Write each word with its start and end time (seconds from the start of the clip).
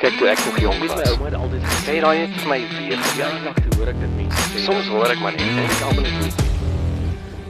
Kyk 0.00 0.14
toe 0.16 0.28
ek 0.32 0.38
nog 0.46 0.58
jong 0.62 0.78
my 0.80 0.86
was. 0.88 1.10
ouma 1.12 1.26
het 1.28 1.34
altyd 1.36 1.64
gesê, 1.66 1.80
Sê 1.84 1.96
daai 2.00 2.18
net 2.22 2.36
vir 2.40 2.48
my 2.48 2.58
weer. 2.78 3.00
ja, 3.20 3.28
nog 3.44 3.54
te 3.58 3.68
hoor 3.76 3.88
ek 3.92 3.98
dit 4.00 4.12
mense 4.16 4.44
sê. 4.52 4.62
Soms 4.64 4.86
hoor 4.88 5.10
ek 5.12 5.20
maar 5.20 5.32
net. 5.36 5.42
en 5.50 5.58
ek 5.64 5.82
almal 5.88 6.06
net 6.06 6.46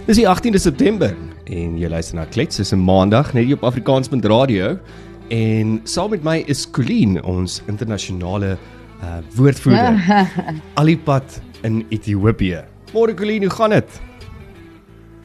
Dis 0.08 0.16
die 0.18 0.26
18de 0.26 0.58
September 0.58 1.12
en 1.46 1.76
jy 1.78 1.88
luister 1.92 2.16
na 2.18 2.24
Klets 2.26 2.56
dis 2.58 2.72
'n 2.74 2.82
maandag 2.82 3.32
net 3.34 3.44
hier 3.46 3.54
op 3.60 3.64
Afrikaans.radio 3.70 4.78
en 5.30 5.80
saam 5.84 6.10
met 6.10 6.24
my 6.24 6.42
is 6.48 6.66
Colleen 6.70 7.22
ons 7.22 7.62
internasionale 7.68 8.56
uh, 9.02 9.18
woordvoerder 9.36 9.94
Alipad 10.80 11.40
in 11.62 11.84
Ethiopië. 11.90 12.64
Môre 12.92 13.14
Colleen, 13.14 13.42
hoe 13.46 13.50
gaan 13.54 13.70
dit? 13.70 14.00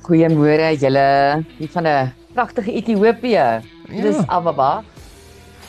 Goeiemôre 0.05 0.77
julle 0.77 1.43
hier 1.57 1.69
van 1.73 1.87
'n 1.87 2.13
pragtige 2.33 2.71
Ethiopië. 2.71 3.31
Ja. 3.33 3.61
Dis 4.01 4.17
Ababa. 4.27 4.83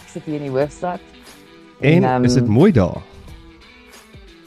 Ek 0.05 0.09
sit 0.13 0.23
hier 0.27 0.37
in 0.37 0.43
die 0.43 0.51
hoofstad. 0.51 1.01
En 1.81 2.05
ehm, 2.05 2.25
is 2.25 2.35
dit 2.35 2.47
mooi 2.47 2.73
daar? 2.73 3.03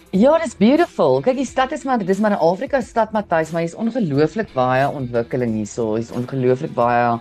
Ja, 0.09 0.39
dis 0.41 0.55
beautiful. 0.57 1.19
Kyk, 1.21 1.35
die 1.37 1.45
stad 1.45 1.71
is 1.71 1.83
maar 1.85 2.01
dis 2.01 2.19
maar 2.19 2.31
'n 2.31 2.41
Afrika 2.41 2.81
stad 2.81 3.11
Matthys, 3.11 3.51
maar 3.51 3.61
hier's 3.61 3.75
ongelooflik 3.75 4.53
baie 4.53 4.89
ontwikkeling 4.89 5.53
hierso. 5.53 5.95
Hier's 5.95 6.11
ongelooflik 6.11 6.73
baie 6.73 7.19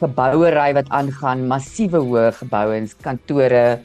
gebouery 0.00 0.72
wat 0.74 0.88
aangaan, 0.88 1.46
massiewe 1.46 1.98
hoë 1.98 2.32
geboue 2.32 2.74
en 2.74 2.88
kantore, 3.00 3.80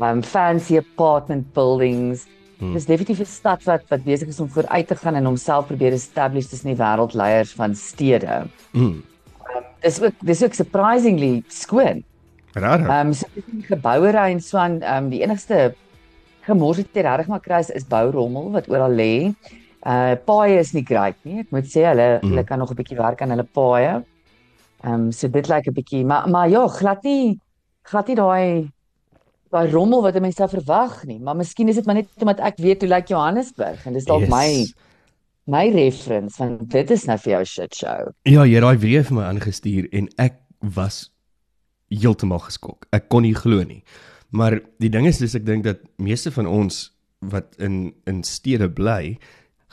um, 0.00 0.22
fancy 0.22 0.76
apartment 0.76 1.52
buildings. 1.54 2.26
Hmm. 2.58 2.74
Dis 2.74 2.86
definitief 2.86 3.20
'n 3.20 3.24
stad 3.24 3.64
wat 3.64 3.82
wat 3.88 4.04
besig 4.04 4.28
is 4.28 4.40
om 4.40 4.48
vooruit 4.48 4.86
te 4.86 4.96
gaan 4.96 5.14
en 5.14 5.24
homself 5.24 5.66
probeer 5.66 5.92
establish 5.92 6.46
tussen 6.46 6.74
die 6.74 6.76
wêreldleiers 6.76 7.52
van 7.54 7.74
stede. 7.74 8.46
Mm. 8.72 9.02
Dis 9.80 10.02
ook 10.02 10.14
dis 10.20 10.42
ook 10.42 10.54
surprisingly 10.54 11.42
skoon. 11.48 12.04
Ehm 12.88 13.06
um, 13.06 13.12
so 13.14 13.26
die 13.34 13.62
gebouery 13.68 14.30
en 14.32 14.40
so 14.40 14.58
aan 14.58 14.80
ehm 14.82 15.04
um, 15.04 15.10
die 15.10 15.22
enigste 15.22 15.74
gemors 16.48 16.76
wat 16.78 16.86
jy 16.94 17.02
regtig 17.02 17.28
maar 17.28 17.40
kry 17.40 17.60
is, 17.74 17.84
bourommel 17.84 18.50
wat 18.52 18.68
oral 18.68 18.90
lê. 18.92 19.34
Uh 19.86 20.14
paaie 20.26 20.58
is 20.58 20.72
nie 20.74 20.84
great 20.84 21.16
nie. 21.24 21.40
Ek 21.40 21.50
moet 21.50 21.64
sê 21.64 21.84
hulle 21.86 22.18
Mhm. 22.22 22.30
hulle 22.30 22.44
kan 22.44 22.58
nog 22.58 22.70
'n 22.70 22.76
bietjie 22.76 22.96
werk 22.98 23.22
aan 23.22 23.30
hulle 23.30 23.44
paaie. 23.44 24.02
Ehm 24.84 24.94
um, 24.94 25.12
so 25.12 25.28
dit 25.28 25.48
lyk 25.48 25.66
'n 25.68 25.74
bietjie 25.74 26.04
maar 26.04 26.28
maar 26.28 26.48
ja, 26.48 26.66
glad 26.68 27.02
nie 27.04 27.38
glad 27.84 28.06
nie 28.08 28.16
daai 28.16 28.70
daai 29.50 29.70
rommel 29.72 30.02
wat 30.02 30.20
mense 30.20 30.48
verwag 30.48 31.04
nie. 31.06 31.18
Maar 31.18 31.36
miskien 31.36 31.68
is 31.68 31.74
dit 31.76 31.86
maar 31.86 31.94
net 31.94 32.08
omdat 32.20 32.40
ek 32.40 32.56
weet 32.58 32.80
hoe 32.82 32.88
lyk 32.90 33.08
Johannesburg 33.08 33.86
en 33.86 33.92
dis 33.92 34.04
dalk 34.04 34.20
Yes. 34.20 34.30
my 34.30 34.66
my 35.46 35.70
reference 35.72 36.36
want 36.38 36.70
dit 36.70 36.90
is 36.90 37.06
nou 37.06 37.16
vir 37.18 37.32
jou 37.32 37.44
shit 37.44 37.74
show. 37.74 38.10
Ja, 38.24 38.42
jy 38.44 38.54
het 38.54 38.62
daai 38.62 38.78
video 38.78 39.02
vir 39.02 39.14
my 39.16 39.22
aangestuur 39.24 39.88
en 39.92 40.08
ek 40.18 40.34
was 40.60 41.10
heeltemal 41.90 42.38
geskok. 42.38 42.86
Ek 42.92 43.08
kon 43.08 43.22
nie 43.22 43.34
glo 43.34 43.62
nie. 43.64 43.82
Maar 44.30 44.60
die 44.78 44.90
ding 44.92 45.06
is 45.06 45.18
dis 45.18 45.34
ek 45.34 45.46
dink 45.46 45.64
dat 45.64 45.80
meeste 45.98 46.30
van 46.30 46.46
ons 46.46 46.90
wat 47.20 47.54
in 47.58 47.94
in 48.06 48.22
stede 48.22 48.68
bly, 48.70 49.18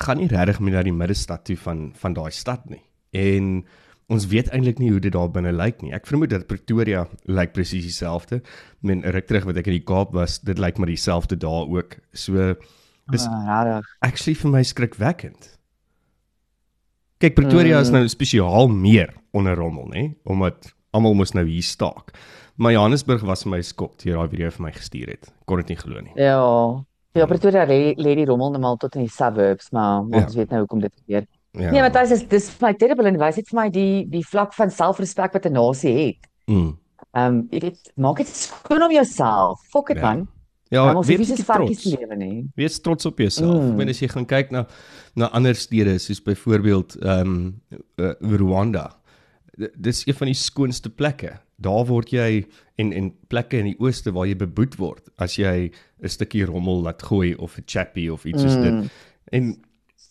gaan 0.01 0.17
nie 0.17 0.27
regtig 0.27 0.59
meer 0.59 0.73
na 0.79 0.83
die 0.83 0.93
middestad 0.95 1.45
toe 1.45 1.57
van 1.57 1.91
van 1.95 2.13
daai 2.13 2.31
stad 2.31 2.63
nie. 2.69 2.81
En 3.13 3.65
ons 4.09 4.25
weet 4.27 4.49
eintlik 4.53 4.79
nie 4.79 4.91
hoe 4.91 4.99
dit 4.99 5.11
daar 5.13 5.29
binne 5.31 5.51
lyk 5.51 5.81
nie. 5.81 5.91
Ek 5.93 6.05
vermoed 6.07 6.29
dat 6.29 6.47
Pretoria 6.47 7.07
lyk 7.25 7.53
presies 7.53 7.83
dieselfde. 7.87 8.41
Men 8.81 9.01
ruk 9.03 9.25
terug 9.27 9.45
wat 9.45 9.57
ek 9.57 9.67
in 9.67 9.73
die 9.79 9.85
Kaap 9.85 10.13
was, 10.13 10.39
dit 10.39 10.59
lyk 10.59 10.77
maar 10.77 10.87
dieselfde 10.91 11.37
daar 11.37 11.65
ook. 11.67 11.97
So 12.13 12.55
dis 13.11 13.25
Ah, 13.27 13.45
rarig. 13.47 13.85
actually 14.01 14.35
vir 14.35 14.51
my 14.51 14.63
skrikwekkend. 14.63 15.57
Kyk, 17.19 17.35
Pretoria 17.35 17.79
is 17.79 17.89
Mm. 17.89 17.93
nou 17.95 18.07
spesiaal 18.07 18.67
meer 18.67 19.13
onder 19.33 19.55
rommel, 19.55 19.87
nê? 19.89 20.15
Omdat 20.25 20.73
almal 20.95 21.13
moes 21.17 21.33
nou 21.35 21.43
hier 21.47 21.63
staak. 21.65 22.13
Maar 22.57 22.71
Johannesburg 22.77 23.23
was 23.27 23.43
vir 23.43 23.51
my 23.51 23.61
skok 23.67 23.97
toe 23.99 24.11
jy 24.11 24.15
daai 24.17 24.29
video 24.31 24.49
vir 24.55 24.63
my 24.63 24.71
gestuur 24.75 25.09
het. 25.11 25.31
Kon 25.45 25.59
dit 25.61 25.73
nie 25.73 25.79
glo 25.81 26.01
nie. 26.01 26.13
Ja. 26.15 26.39
Ja, 27.15 27.25
Pretoria 27.31 27.63
lê 27.67 27.93
lê 27.95 28.15
die 28.15 28.25
rommel 28.27 28.51
normaal 28.55 28.77
tot 28.79 28.95
in 28.99 29.05
die 29.05 29.11
suburbs, 29.11 29.69
maar 29.71 30.03
Ja. 30.11 30.23
ons 30.25 30.35
weet 30.35 30.49
nou 30.51 30.59
hoekom 30.65 30.79
dit 30.83 30.93
gebeur. 31.03 31.25
Ja. 31.55 31.71
Nee, 31.71 31.81
Matthys, 31.81 32.09
dis 32.09 32.23
dis 32.27 32.47
my 32.61 32.73
terrible 32.73 33.07
en 33.07 33.17
wys 33.19 33.35
dit 33.35 33.47
vir 33.47 33.59
my 33.61 33.69
die 33.71 34.05
die 34.11 34.23
vlak 34.27 34.53
van 34.53 34.69
selfrespek 34.71 35.33
wat 35.33 35.45
'n 35.45 35.53
nasie 35.53 35.93
het. 36.05 36.27
Mm. 36.47 36.77
Ehm 37.15 37.25
um, 37.35 37.47
jy 37.51 37.59
weet, 37.59 37.91
maak 37.95 38.17
dit 38.17 38.27
skoon 38.27 38.83
om 38.83 38.91
jouself. 38.91 39.59
Fok 39.71 39.87
dit 39.87 39.97
Ja. 39.97 40.03
man. 40.13 40.27
Ja, 40.71 40.95
ons 40.95 41.07
weet 41.07 41.19
hoef 41.19 41.27
nie 41.27 41.35
soos 41.37 41.45
varkies 41.45 41.83
te 41.83 41.89
lewe 41.99 42.15
nie. 42.15 42.47
Wees 42.55 42.79
trots 42.81 43.05
op 43.05 43.17
jouself. 43.19 43.61
Mm. 43.61 43.69
Ek 43.71 43.77
meen 43.77 43.89
as 43.89 43.99
jy 44.01 44.07
gaan 44.07 44.25
kyk 44.25 44.51
na 44.51 44.65
na 45.15 45.29
ander 45.31 45.55
stede 45.55 45.97
soos 45.99 46.19
byvoorbeeld 46.21 46.95
ehm 47.01 47.21
um, 47.21 47.61
uh, 47.99 48.13
Rwanda. 48.37 48.89
Dis 49.57 50.03
een 50.05 50.17
van 50.17 50.27
die 50.27 50.37
skoonste 50.37 50.89
plekke. 50.89 51.39
Daar 51.55 51.85
word 51.87 52.11
jy 52.11 52.45
en 52.75 52.91
en 52.91 53.13
plekke 53.31 53.57
in 53.57 53.69
die 53.71 53.79
ooste 53.79 54.11
waar 54.11 54.27
jy 54.27 54.35
beboet 54.35 54.75
word 54.75 55.07
as 55.17 55.37
jy 55.39 55.71
'n 56.03 56.09
stukkie 56.09 56.45
rommel 56.45 56.81
laat 56.81 57.03
gooi 57.03 57.35
of 57.35 57.57
'n 57.57 57.63
chappie 57.65 58.11
of 58.13 58.25
iets 58.25 58.41
soos 58.41 58.55
dit. 58.55 58.73
Mm. 58.73 58.89
En 59.31 59.55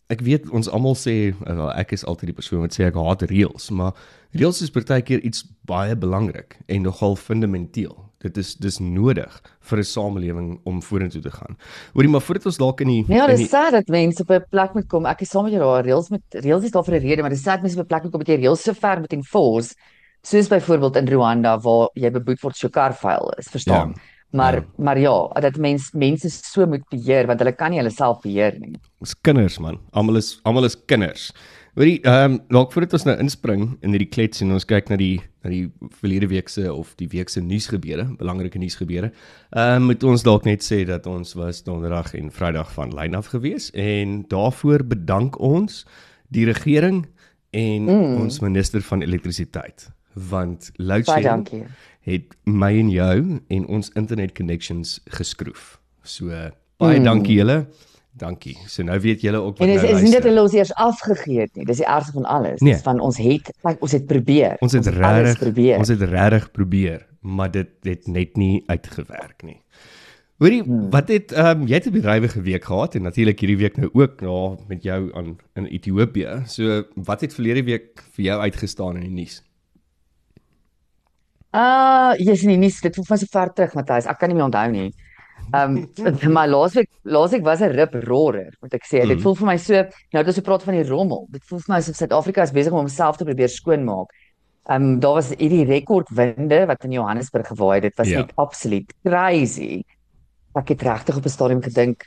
ek 0.09 0.21
weet 0.21 0.51
ons 0.51 0.69
almal 0.69 0.95
sê 0.95 1.35
wel 1.41 1.73
ek 1.73 1.93
is 1.93 2.05
altyd 2.05 2.33
die 2.33 2.39
persoon 2.41 2.61
wat 2.61 2.75
sê 2.77 2.85
ek 2.85 2.95
haat 2.95 3.23
reëls, 3.23 3.71
maar 3.71 3.93
reëls 4.33 4.63
is 4.63 4.71
partykeer 4.71 5.21
iets 5.21 5.45
baie 5.65 5.97
belangrik 5.97 6.59
en 6.67 6.83
nogal 6.83 7.17
fundamenteel. 7.17 7.97
Dit 8.25 8.39
is 8.41 8.55
dis 8.57 8.79
nodig 8.81 9.33
vir 9.69 9.79
'n 9.79 9.85
samelewing 9.85 10.61
om 10.65 10.81
vorentoe 10.83 11.21
te 11.23 11.31
gaan. 11.31 11.57
Hoorie 11.93 12.09
maar 12.11 12.25
voordat 12.25 12.47
ons 12.47 12.57
dalk 12.57 12.81
in 12.81 12.89
die 12.89 13.05
Ja, 13.09 13.27
dis 13.27 13.49
sad 13.51 13.73
dat 13.73 13.89
mense 13.89 14.23
op 14.23 14.31
'n 14.31 14.45
plek 14.51 14.75
moet 14.75 14.89
kom. 14.89 15.07
Ek 15.07 15.21
is 15.21 15.29
saam 15.31 15.45
met 15.45 15.53
jou 15.53 15.63
daar. 15.63 15.85
Reëls 15.85 16.09
met 16.11 16.23
reëls 16.31 16.65
is 16.65 16.71
daar 16.71 16.85
vir 16.85 16.95
'n 16.95 17.03
rede, 17.03 17.21
maar 17.23 17.31
dis 17.31 17.43
sad 17.43 17.61
mense 17.63 17.79
op 17.79 17.85
'n 17.85 17.89
plek 17.89 18.03
moet 18.03 18.13
kom 18.13 18.19
met 18.21 18.29
jy 18.29 18.37
reëls 18.47 18.63
so 18.63 18.73
ver 18.73 18.99
moet 19.01 19.13
enforce. 19.13 19.75
Soos 20.23 20.49
byvoorbeeld 20.49 20.97
in 20.97 21.07
Rwanda 21.09 21.59
waar 21.61 21.89
jy 21.95 22.11
beboet 22.11 22.41
word 22.41 22.57
jou 22.57 22.71
kar 22.71 22.95
vuil 22.95 23.35
is, 23.39 23.49
verstaan? 23.49 23.89
Ja. 23.95 24.01
Maar 24.33 24.55
Ja. 24.55 24.65
maar 24.79 24.99
ja, 24.99 25.29
dat 25.41 25.57
mens 25.57 25.93
mense 25.93 26.31
so 26.31 26.67
moet 26.67 26.89
beheer 26.89 27.27
want 27.27 27.39
hulle 27.39 27.53
kan 27.53 27.71
nie 27.71 27.79
hulle 27.79 27.91
self 27.91 28.21
beheer 28.23 28.59
nie. 28.59 28.75
Ons 29.01 29.15
kinders 29.21 29.59
man. 29.59 29.79
Almal 29.93 30.17
is 30.17 30.41
almal 30.45 30.65
is 30.65 30.77
kinders. 30.87 31.33
Hoorie, 31.75 32.01
ehm 32.07 32.33
um, 32.33 32.35
dalk 32.55 32.71
voordat 32.73 32.93
ons 32.95 33.05
nou 33.09 33.15
inspring 33.19 33.63
in 33.83 33.95
hierdie 33.97 34.07
klets 34.07 34.43
en 34.45 34.55
ons 34.55 34.67
kyk 34.71 34.93
na 34.93 34.99
die 35.01 35.17
na 35.43 35.51
die 35.51 35.65
verlede 35.99 36.29
week 36.31 36.49
se 36.49 36.69
of 36.71 36.93
die 37.01 37.09
week 37.11 37.33
se 37.33 37.41
nuusgebeure, 37.43 38.05
belangrike 38.21 38.61
nuusgebeure. 38.63 39.11
Ehm 39.51 39.83
um, 39.83 39.89
moet 39.91 40.05
ons 40.07 40.23
dalk 40.23 40.47
net 40.47 40.63
sê 40.63 40.85
dat 40.87 41.09
ons 41.11 41.35
was 41.35 41.65
donderdag 41.67 42.13
en 42.15 42.31
Vrydag 42.31 42.71
van 42.77 42.95
lyn 42.95 43.19
af 43.19 43.33
gewees 43.35 43.73
en 43.75 44.21
daarvoor 44.31 44.87
bedank 44.87 45.41
ons 45.43 45.83
die 46.31 46.47
regering 46.47 47.09
en 47.51 47.91
mm. 47.91 48.15
ons 48.23 48.39
minister 48.45 48.83
van 48.83 49.03
elektrisiteit 49.03 49.89
want 50.15 50.71
load 50.79 51.11
shedding 51.11 51.67
het 52.07 52.37
my 52.47 52.71
en 52.79 52.91
jou 52.95 53.41
en 53.49 53.67
ons 53.67 53.91
internet 53.99 54.35
connections 54.39 55.01
geskroef. 55.11 55.81
So 56.03 56.31
baie 56.79 57.01
Mm. 57.01 57.05
dankie 57.05 57.41
julle. 57.43 57.67
Dankie. 58.17 58.55
So 58.71 58.83
nou 58.87 58.95
weet 59.03 59.21
julle 59.27 59.41
ook 59.43 59.59
wat 59.59 59.67
En 59.67 59.73
dit 59.75 59.83
nou 59.83 59.89
is, 59.95 59.97
is 59.99 60.03
nie 60.07 60.13
dat 60.13 60.23
hulle 60.29 60.43
ons 60.43 60.53
eers 60.55 60.71
afgegee 60.75 61.41
het 61.41 61.57
nie. 61.59 61.65
Dis 61.67 61.81
die 61.83 61.87
ergste 61.87 62.13
van 62.13 62.25
alles. 62.25 62.61
Nee. 62.61 62.73
Dis 62.77 62.83
van 62.87 63.01
ons 63.03 63.17
het 63.19 63.51
ons 63.81 63.93
het 63.93 64.07
probeer. 64.07 64.55
Ons 64.63 64.73
het 64.73 64.87
alles 64.87 64.99
regtig 64.99 65.39
probeer. 65.39 65.79
ons 65.79 65.89
het 65.89 66.03
regtig 66.03 66.51
probeer, 66.51 67.07
maar 67.21 67.51
dit 67.51 67.69
het 67.83 68.07
net 68.07 68.37
nie 68.37 68.63
uitgewerk 68.67 69.43
nie. 69.43 69.59
Hoorie, 70.39 70.63
Hmm. 70.63 70.91
wat 70.91 71.09
het 71.09 71.33
ehm 71.33 71.61
um, 71.63 71.67
jy 71.67 71.75
het 71.75 71.87
'n 71.87 71.93
bedrywige 71.93 72.41
week 72.43 72.65
gehad 72.65 72.95
en 72.95 73.03
natuurlik 73.03 73.41
hierdie 73.41 73.57
week 73.59 73.77
nou 73.77 73.91
ook 73.93 74.21
nou 74.21 74.59
met 74.69 74.83
jou 74.83 75.15
aan 75.15 75.37
in 75.55 75.67
Ethiopië. 75.67 76.43
So 76.47 76.85
wat 76.95 77.21
het 77.21 77.35
verlede 77.35 77.65
week 77.65 78.03
vir 78.13 78.25
jou 78.25 78.41
uitgestaan 78.41 78.95
in 78.97 79.01
die 79.03 79.11
nuus? 79.11 79.43
Ah, 81.51 82.15
jy's 82.19 82.43
in 82.43 82.49
die 82.49 82.59
nuus. 82.59 82.81
Dit 82.81 82.95
voel 82.95 83.05
van 83.05 83.19
so 83.19 83.27
ver 83.31 83.53
terug, 83.53 83.75
Matthys. 83.75 84.07
Ek 84.11 84.19
kan 84.19 84.29
nie 84.29 84.37
meer 84.37 84.45
onthou 84.49 84.71
nie. 84.71 84.95
Ehm 85.53 85.77
um, 85.77 86.33
maar 86.37 86.49
laasweek 86.49 86.89
laasweek 87.03 87.45
was 87.45 87.61
'n 87.61 87.73
rip 87.77 87.95
roarer, 87.95 88.53
moet 88.61 88.75
ek 88.75 88.87
sê. 88.87 89.03
Mm. 89.03 89.09
Dit 89.09 89.23
voel 89.23 89.35
vir 89.35 89.47
my 89.47 89.57
so, 89.57 89.75
nou 89.75 90.21
dat 90.21 90.27
ons 90.27 90.35
so 90.41 90.43
praat 90.43 90.63
van 90.63 90.75
die 90.75 90.89
rommel. 90.89 91.27
Dit 91.31 91.45
voel 91.45 91.59
vir 91.59 91.75
my 91.75 91.79
asof 91.83 91.97
Suid-Afrika 91.97 92.43
is 92.43 92.53
besig 92.53 92.73
om 92.73 92.79
homself 92.79 93.17
te 93.17 93.25
probeer 93.25 93.49
skoonmaak. 93.49 94.11
Ehm 94.69 94.83
um, 94.83 95.01
daar 95.01 95.15
was 95.21 95.29
hierdie 95.37 95.65
rekordwinde 95.69 96.67
wat 96.67 96.85
in 96.85 96.93
Johannesburg 96.93 97.47
gewaai 97.47 97.75
het. 97.81 97.83
Dit 97.83 97.97
was 97.97 98.09
Ja. 98.09 98.19
net 98.19 98.33
absoluut 98.37 98.95
crazy. 99.05 99.83
Ek 100.55 100.69
het 100.69 100.83
regtig 100.83 101.17
op 101.17 101.25
'n 101.25 101.29
stadium 101.29 101.63
gedink 101.63 102.07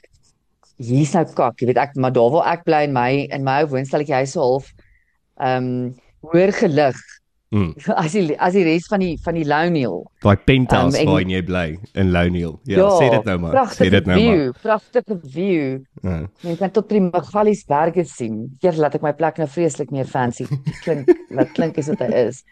hier's 0.77 1.13
nou 1.13 1.25
kak, 1.25 1.59
jy 1.61 1.67
weet 1.71 1.77
ek 1.81 1.95
maar 1.95 2.13
daar 2.13 2.31
waar 2.33 2.51
ek 2.53 2.65
bly 2.67 2.83
in 2.85 2.93
my 2.93 3.11
in 3.33 3.43
my 3.43 3.61
ou 3.63 3.69
woonstelletjie 3.73 4.15
hy 4.15 4.25
so 4.29 4.41
half 4.41 4.73
ehm 5.41 5.63
um, 5.63 5.95
hoër 6.21 6.51
gelig 6.53 6.97
Mm. 7.49 7.69
as 7.95 8.11
die 8.11 8.35
as 8.43 8.53
die 8.53 8.63
res 8.67 8.87
van 8.91 8.99
die 8.99 9.13
van 9.23 9.33
die 9.39 9.45
Louniel. 9.47 10.01
Daai 10.21 10.35
penthouse 10.43 10.99
Um, 10.99 11.05
waarin 11.07 11.29
jy 11.31 11.41
bly 11.47 11.77
in 11.95 12.11
Louniel. 12.11 12.57
Ja, 12.67 12.89
sê 12.99 13.07
dit 13.13 13.23
nou 13.29 13.37
maar. 13.39 13.55
Sê 13.71 13.87
dit 13.89 14.05
nou 14.05 14.17
view, 14.19 14.41
maar. 14.51 14.59
pragtige 14.65 15.19
view. 15.31 15.79
Ja. 16.03 16.17
Jy 16.43 16.55
kan 16.59 16.71
tot 16.75 16.89
die 16.89 16.99
Magaliesberge 17.05 18.03
sien. 18.05 18.57
Keer 18.59 18.73
laat 18.75 18.95
ek 18.99 19.01
my 19.01 19.13
plek 19.15 19.37
nou 19.39 19.47
vreeslik 19.47 19.91
meer 19.95 20.05
fancy 20.11 20.43
klink. 20.83 21.07
Wat 21.31 21.53
klink 21.55 21.77
is 21.77 21.87
wat 21.87 22.03
hy 22.03 22.11
is. 22.27 22.43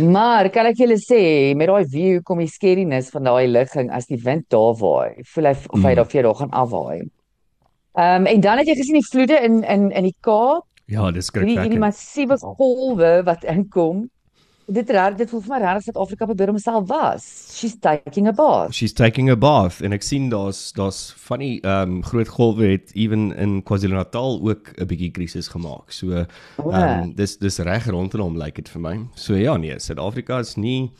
Maar 0.00 0.48
kan 0.50 0.66
ek 0.70 0.80
julle 0.80 0.96
sê 0.98 1.20
met 1.58 1.68
daai 1.68 1.84
view 1.92 2.22
kom 2.24 2.40
die 2.40 2.48
scariness 2.50 3.10
van 3.12 3.28
daai 3.28 3.46
ligging 3.52 3.90
as 3.92 4.08
die 4.08 4.18
wind 4.24 4.46
daar 4.50 4.72
waai. 4.80 5.20
Voel 5.34 5.50
hy 5.52 5.54
of 5.68 5.82
hy 5.84 5.92
Mm. 5.92 5.96
daar 6.00 6.08
vir 6.08 6.16
jou 6.20 6.24
daar 6.30 6.40
gaan 6.40 6.56
afwaai. 6.64 7.00
Ehm 7.98 8.22
um, 8.22 8.26
en 8.32 8.40
dan 8.40 8.58
het 8.58 8.66
jy 8.70 8.74
gesien 8.80 8.96
die 8.96 9.08
vloede 9.12 9.36
in 9.44 9.60
in 9.64 9.90
in 9.92 10.04
die 10.08 10.16
Kaap 10.24 10.64
Ja, 10.90 11.10
dis 11.10 11.30
hierdie 11.30 11.54
hierdie 11.54 11.78
skrikwekkend. 11.78 11.84
massiewe 11.86 12.38
golwe 12.38 13.12
wat 13.24 13.44
inkom. 13.44 14.08
dit 14.70 14.90
raar 14.94 15.16
dit 15.16 15.30
voel 15.30 15.42
vir 15.44 15.52
my 15.54 15.58
raar 15.62 15.80
dat 15.84 15.98
Afrika 15.98 16.26
probeer 16.28 16.52
homself 16.52 16.86
was. 16.88 17.26
She's 17.56 17.74
taking 17.82 18.28
a 18.28 18.32
bath. 18.32 18.74
She's 18.74 18.94
taking 18.94 19.30
a 19.30 19.36
bath 19.36 19.80
en 19.82 19.94
ek 19.96 20.04
sien 20.06 20.28
daar's 20.30 20.70
daar's 20.78 21.00
funny 21.18 21.58
ehm 21.62 21.96
um, 21.96 22.02
groot 22.06 22.30
golwe 22.30 22.72
het 22.76 22.94
even 22.94 23.30
in 23.36 23.60
KwaZulu-Natal 23.66 24.40
ook 24.48 24.72
'n 24.76 24.86
bietjie 24.86 25.10
krisis 25.10 25.48
gemaak. 25.48 25.92
So 25.92 26.12
ehm 26.12 26.26
um, 26.70 27.14
dis 27.14 27.36
dis 27.38 27.58
reg 27.58 27.90
rondom 27.90 28.20
hom 28.20 28.38
lyk 28.38 28.44
like 28.44 28.62
dit 28.62 28.68
vir 28.68 28.80
my. 28.80 28.96
So 29.14 29.34
ja 29.34 29.56
nee, 29.56 29.78
Suid-Afrika 29.78 30.38
is 30.38 30.56
nie 30.56 30.92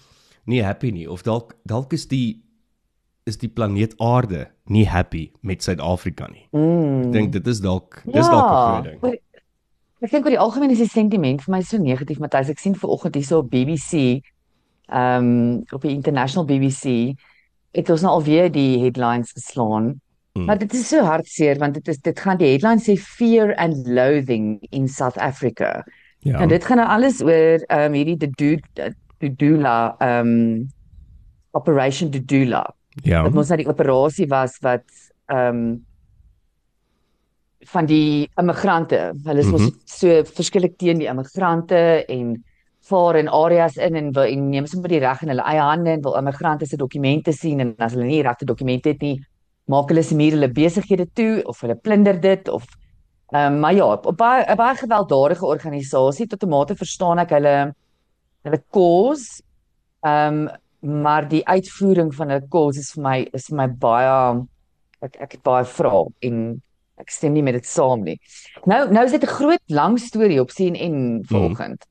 nie 0.47 0.63
happy 0.63 0.91
nie 0.91 1.11
of 1.11 1.23
dalk 1.23 1.55
dalk 1.65 1.93
is 1.93 2.07
die 2.07 2.43
is 3.27 3.37
die 3.39 3.49
planeet 3.49 3.95
Aarde 3.99 4.49
nie 4.65 4.87
happy 4.87 5.31
met 5.43 5.63
Suid-Afrika 5.63 6.27
nie. 6.33 6.47
Mm. 6.53 7.07
Ek 7.07 7.13
dink 7.13 7.33
dit 7.33 7.47
is 7.47 7.61
dalk 7.61 8.03
dis 8.05 8.27
dalk 8.27 8.51
'n 8.51 8.67
groot 8.67 8.85
ding. 8.85 9.21
Ek 10.01 10.15
dink 10.15 10.25
oor 10.25 10.33
die 10.33 10.41
algemeen 10.41 10.73
is 10.73 10.81
die 10.81 10.89
sentiment 10.89 11.43
vir 11.45 11.53
my 11.53 11.61
so 11.67 11.81
negatief, 11.81 12.21
Matthys. 12.23 12.49
Ek 12.49 12.61
sien 12.63 12.77
vanoggend 12.79 13.19
hierso 13.19 13.43
op 13.43 13.51
BBC, 13.53 14.21
ehm 14.91 15.27
um, 15.27 15.59
op 15.77 15.85
die 15.85 15.93
International 15.93 16.47
BBC, 16.49 17.13
het 17.77 17.91
ons 17.93 18.03
nou 18.03 18.15
alweer 18.17 18.49
die 18.53 18.81
headlines 18.81 19.35
geslaan. 19.37 19.93
Mm. 20.35 20.47
Maar 20.49 20.59
dit 20.59 20.75
is 20.75 20.89
so 20.89 21.05
hartseer 21.05 21.59
want 21.59 21.75
dit 21.75 21.89
is 21.89 22.01
dit 22.01 22.21
gaan 22.21 22.39
die 22.41 22.49
headline 22.53 22.83
sê 22.83 22.97
fear 22.97 23.53
and 23.59 23.87
loathing 23.87 24.57
in 24.71 24.89
South 24.89 25.19
Africa. 25.19 25.85
Ja. 26.25 26.41
En 26.41 26.49
dit 26.49 26.65
gaan 26.65 26.81
nou 26.81 26.89
alles 26.89 27.21
oor 27.23 27.61
ehm 27.69 27.93
um, 27.93 27.99
hierdie 27.99 28.17
Dudu 28.17 28.57
Dudula 29.21 29.97
ehm 29.99 30.33
um, 30.33 30.69
Operation 31.53 32.11
Dudula. 32.11 32.65
ja. 33.03 33.23
Wat 33.23 33.35
mos 33.35 33.49
nou 33.49 33.61
die 33.63 33.69
operasie 33.69 34.27
was 34.33 34.59
wat 34.65 34.87
ehm 35.27 35.61
um, 35.61 35.87
van 37.67 37.87
die 37.87 38.29
immigrante. 38.39 39.13
Hulle 39.25 39.39
is 39.41 39.47
mos 39.51 39.61
Mhm. 39.61 39.71
so 39.85 40.23
verskillik 40.25 40.79
teen 40.79 40.99
die 40.99 41.09
immigrante 41.09 42.05
en 42.09 42.43
vaar 42.89 43.17
in 43.17 43.29
areas 43.29 43.77
in 43.77 43.97
en 43.97 44.13
wil 44.13 44.23
en 44.25 44.51
neem 44.51 44.67
sommer 44.67 44.89
die 44.89 44.99
reg 45.01 45.23
in 45.23 45.29
hulle 45.29 45.43
eie 45.45 45.61
hande 45.61 45.91
en 45.91 46.01
wil 46.03 46.17
immigrante 46.17 46.67
se 46.67 46.77
dokumente 46.77 47.33
sien 47.33 47.61
en 47.61 47.75
as 47.79 47.93
hulle 47.93 48.07
nie 48.07 48.23
regte 48.23 48.45
dokumente 48.47 48.89
het 48.89 49.01
nie, 49.03 49.21
maak 49.69 49.89
hulle 49.91 50.03
se 50.03 50.15
muur 50.17 50.33
hulle 50.33 50.49
besighede 50.49 51.07
toe 51.15 51.43
of 51.45 51.61
hulle 51.61 51.77
plunder 51.77 52.19
dit 52.21 52.49
of 52.49 52.65
ehm 53.33 53.53
um, 53.55 53.61
maar 53.61 53.75
ja, 53.75 53.85
op 53.93 54.17
baie 54.17 54.45
'n 54.49 54.57
baie 54.57 54.75
gewelddadige 54.77 55.47
organisasie 55.47 56.27
tot 56.27 56.43
'n 56.43 56.49
mate 56.49 56.75
verstaan 56.75 57.19
ek 57.19 57.31
hulle 57.31 57.75
hulle 58.45 58.63
cause 58.73 59.43
ehm 60.03 60.49
um, 60.49 61.03
maar 61.03 61.29
die 61.29 61.45
uitvoering 61.47 62.15
van 62.15 62.29
hulle 62.31 62.49
cause 62.49 62.79
is 62.81 62.93
vir 62.95 63.03
my 63.03 63.29
is 63.35 63.47
vir 63.49 63.57
my 63.57 63.67
baie 63.69 64.47
ek 65.03 65.17
ek 65.21 65.33
het 65.33 65.43
baie 65.43 65.65
vrae 65.65 66.07
en 66.23 66.63
ek 67.01 67.11
stem 67.11 67.33
nie 67.33 67.43
met 67.43 67.57
dit 67.59 67.67
saam 67.67 68.05
nie. 68.07 68.19
Nou 68.65 68.85
nou 68.93 69.05
is 69.05 69.13
dit 69.17 69.23
'n 69.23 69.37
groot 69.39 69.67
lang 69.67 69.99
storie 69.99 70.41
op 70.41 70.51
CNN 70.51 71.25
vanoggend. 71.25 71.87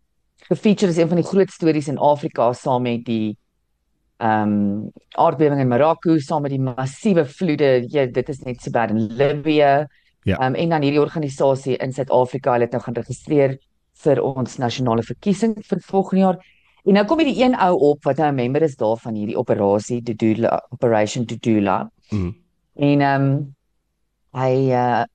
Gefeature 0.49 0.91
is 0.91 0.97
een 0.97 1.07
van 1.07 1.17
die 1.17 1.29
groot 1.29 1.49
stories 1.49 1.87
in 1.87 1.97
Afrika 1.97 2.53
saam 2.53 2.81
met 2.83 3.05
die 3.05 3.37
ehm 4.19 4.51
um, 4.51 4.91
aardbewing 5.15 5.61
in 5.61 5.67
Marokko, 5.67 6.17
saam 6.19 6.41
met 6.41 6.51
die 6.51 6.59
massiewe 6.59 7.25
vloede. 7.25 7.85
Ja, 7.87 8.05
dit 8.05 8.29
is 8.29 8.39
net 8.43 8.61
so 8.61 8.71
bad 8.71 8.89
in 8.89 9.07
Libië. 9.15 9.87
Ja. 10.23 10.37
Ehm 10.37 10.53
um, 10.53 10.55
en 10.55 10.69
dan 10.69 10.81
hierdie 10.81 11.01
organisasie 11.01 11.77
in 11.77 11.93
Suid-Afrika, 11.93 12.51
hulle 12.51 12.67
het 12.67 12.71
nou 12.71 12.81
gaan 12.83 12.97
registreer 12.97 13.57
vir 14.03 14.21
ons 14.23 14.57
nasionale 14.57 15.03
verkiesing 15.03 15.55
vir 15.67 15.81
volgende 15.87 16.23
jaar. 16.23 16.41
En 16.83 16.93
nou 16.93 17.05
kom 17.05 17.19
hierdie 17.21 17.43
een 17.43 17.55
ou 17.55 17.73
op 17.91 18.03
wat 18.03 18.17
nou 18.17 18.29
'n 18.31 18.35
member 18.35 18.61
is 18.61 18.75
daarvan 18.75 19.15
hierdie 19.15 19.37
operasie 19.37 20.01
Dudula 20.01 20.65
Operation 20.69 21.25
Dudula. 21.25 21.91
Mm. 22.09 22.35
En 22.75 23.01
ehm 23.01 23.21
um, 23.21 23.55
hy 24.33 24.71
uh 24.71 25.05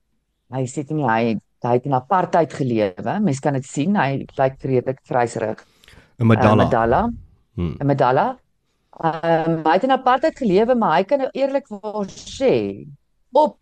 hy 0.53 0.63
sê 0.69 0.85
nie 0.91 1.03
hy 1.07 1.35
hy 1.65 1.73
het 1.79 1.85
in 1.85 1.93
apartheid 1.97 2.53
gelewe. 2.53 3.19
Mens 3.21 3.39
kan 3.41 3.53
dit 3.57 3.65
sien. 3.65 3.95
Hy 3.97 4.25
lyk 4.37 4.61
redelik 4.61 4.99
vryserig. 5.07 5.63
'n 6.19 6.23
Uh, 6.23 6.27
Medalla. 6.27 6.63
Medalla. 6.63 7.01
Hmm. 7.55 7.75
'n 7.79 7.85
Medalla. 7.87 8.37
Ehm 9.03 9.49
um, 9.51 9.63
hy 9.65 9.73
het 9.73 9.83
in 9.83 9.91
apartheid 9.91 10.37
gelewe, 10.37 10.75
maar 10.75 10.97
hy 10.97 11.03
kan 11.03 11.19
nou 11.19 11.29
eerlikwaar 11.33 12.05
sê 12.07 12.85
op 13.33 13.57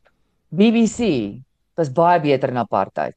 BBC 0.49 1.39
was 1.75 1.89
baie 1.91 2.19
beter 2.21 2.49
in 2.49 2.57
apartheid. 2.57 3.15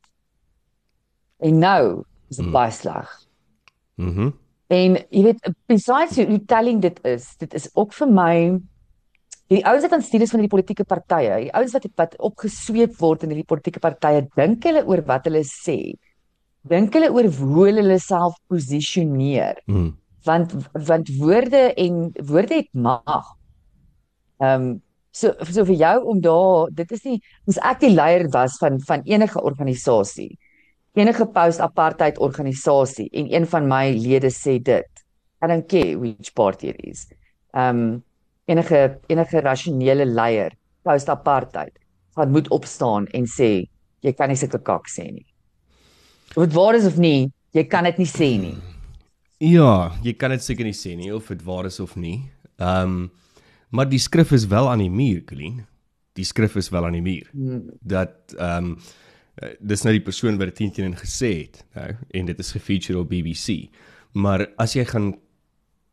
En 1.40 1.58
nou 1.58 2.04
is 2.30 2.36
dit 2.36 2.46
Mm. 2.46 2.52
baie 2.52 2.70
sleg. 2.70 3.08
Mhm. 3.96 4.30
En 4.68 4.96
jy 5.10 5.22
weet 5.22 5.52
besides 5.68 6.16
hoe 6.16 6.44
telling 6.46 6.80
dit 6.80 7.04
is, 7.04 7.36
dit 7.36 7.54
is 7.54 7.68
ook 7.74 7.92
vir 7.92 8.08
my 8.08 8.60
die 9.52 9.62
ouens 9.64 9.84
wat 9.86 9.92
aan 9.92 10.02
stuur 10.02 10.24
is 10.26 10.32
van 10.34 10.40
hierdie 10.40 10.54
politieke 10.56 10.84
partye, 10.84 11.36
die 11.46 11.52
ouens 11.54 11.74
wat 11.76 11.86
wat 12.00 12.16
opgesweep 12.28 12.96
word 13.00 13.26
in 13.26 13.34
hierdie 13.34 13.46
politieke 13.46 13.82
partye, 13.82 14.24
dink 14.38 14.64
hulle 14.66 14.82
oor 14.86 15.04
wat 15.06 15.28
hulle 15.28 15.44
sê. 15.46 15.94
Dink 16.66 16.96
hulle 16.98 17.12
oor 17.14 17.28
hoe 17.38 17.68
hulle 17.68 17.84
hulle 17.84 18.00
self 18.02 18.34
posisioneer 18.50 19.62
Mm. 19.66 19.92
want 20.26 20.56
want 20.88 21.12
woorde 21.20 21.74
en 21.74 22.10
woorde 22.26 22.54
het 22.54 22.72
mag. 22.74 23.30
Ehm 24.40 24.62
um, 24.62 24.74
so 25.16 25.32
so 25.40 25.64
vir 25.64 25.78
jou 25.80 25.96
om 26.12 26.20
daar 26.20 26.68
dit 26.70 26.90
is 26.92 27.04
nie 27.04 27.20
ons 27.48 27.58
ek 27.62 27.80
die 27.80 27.94
leier 27.94 28.26
was 28.34 28.58
van 28.60 28.80
van 28.80 29.04
enige 29.08 29.40
organisasie 29.40 30.36
enige 30.96 31.26
post 31.26 31.60
apartheid 31.60 32.18
organisasie 32.18 33.08
en 33.12 33.32
een 33.32 33.46
van 33.46 33.68
my 33.68 33.84
lede 33.94 34.30
sê 34.32 34.58
dit 34.58 35.04
I 35.42 35.46
don't 35.46 35.68
care 35.68 35.96
which 36.00 36.32
party 36.34 36.68
it 36.72 36.80
is. 36.84 37.06
Ehm 37.54 37.80
um, 37.80 38.02
enige 38.46 38.98
enige 39.10 39.40
rasionele 39.42 40.06
leier 40.06 40.54
post 40.86 41.08
apartheid 41.08 41.74
gaan 42.16 42.30
moet 42.30 42.48
opstaan 42.54 43.06
en 43.06 43.26
sê 43.26 43.66
jy 44.04 44.12
kan 44.14 44.30
nie 44.30 44.38
sulke 44.38 44.62
kak 44.62 44.88
sê 44.90 45.08
nie. 45.10 45.26
Of 46.34 46.46
dit 46.46 46.54
waar 46.56 46.78
is 46.78 46.86
of 46.86 46.98
nie, 47.00 47.30
jy 47.56 47.64
kan 47.70 47.86
dit 47.88 47.98
nie 47.98 48.08
sê 48.10 48.30
nie. 48.40 48.56
Ja, 49.42 49.92
jy 50.04 50.14
kan 50.16 50.32
dit 50.32 50.44
seker 50.44 50.68
nie 50.68 50.76
sê 50.76 50.94
nie 50.96 51.12
of 51.14 51.28
dit 51.32 51.42
waar 51.44 51.68
is 51.68 51.80
of 51.82 51.96
nie. 51.96 52.20
Ehm 52.58 52.98
um, 52.98 53.06
maar 53.74 53.88
die 53.90 53.98
skrif 53.98 54.30
is 54.32 54.46
wel 54.46 54.68
aan 54.70 54.78
die 54.78 54.90
muur, 54.90 55.24
Colleen. 55.26 55.64
Die 56.14 56.24
skrif 56.24 56.54
is 56.56 56.70
wel 56.70 56.86
aan 56.86 56.94
die 56.96 57.02
muur. 57.02 57.26
Hmm. 57.32 57.66
Dat 57.82 58.36
ehm 58.38 58.70
um, 58.70 58.78
dis 59.60 59.82
nou 59.84 59.92
die 59.92 60.04
persoon 60.04 60.38
wat 60.40 60.48
dit 60.48 60.56
teen 60.62 60.70
teen 60.72 60.94
gesê 60.96 61.32
het, 61.42 61.58
nou 61.76 61.90
en 61.92 62.28
dit 62.30 62.38
is 62.40 62.54
gefeature 62.56 63.02
op 63.02 63.10
BBC. 63.10 63.66
Maar 64.16 64.46
as 64.56 64.72
jy 64.78 64.86
gaan 64.88 65.10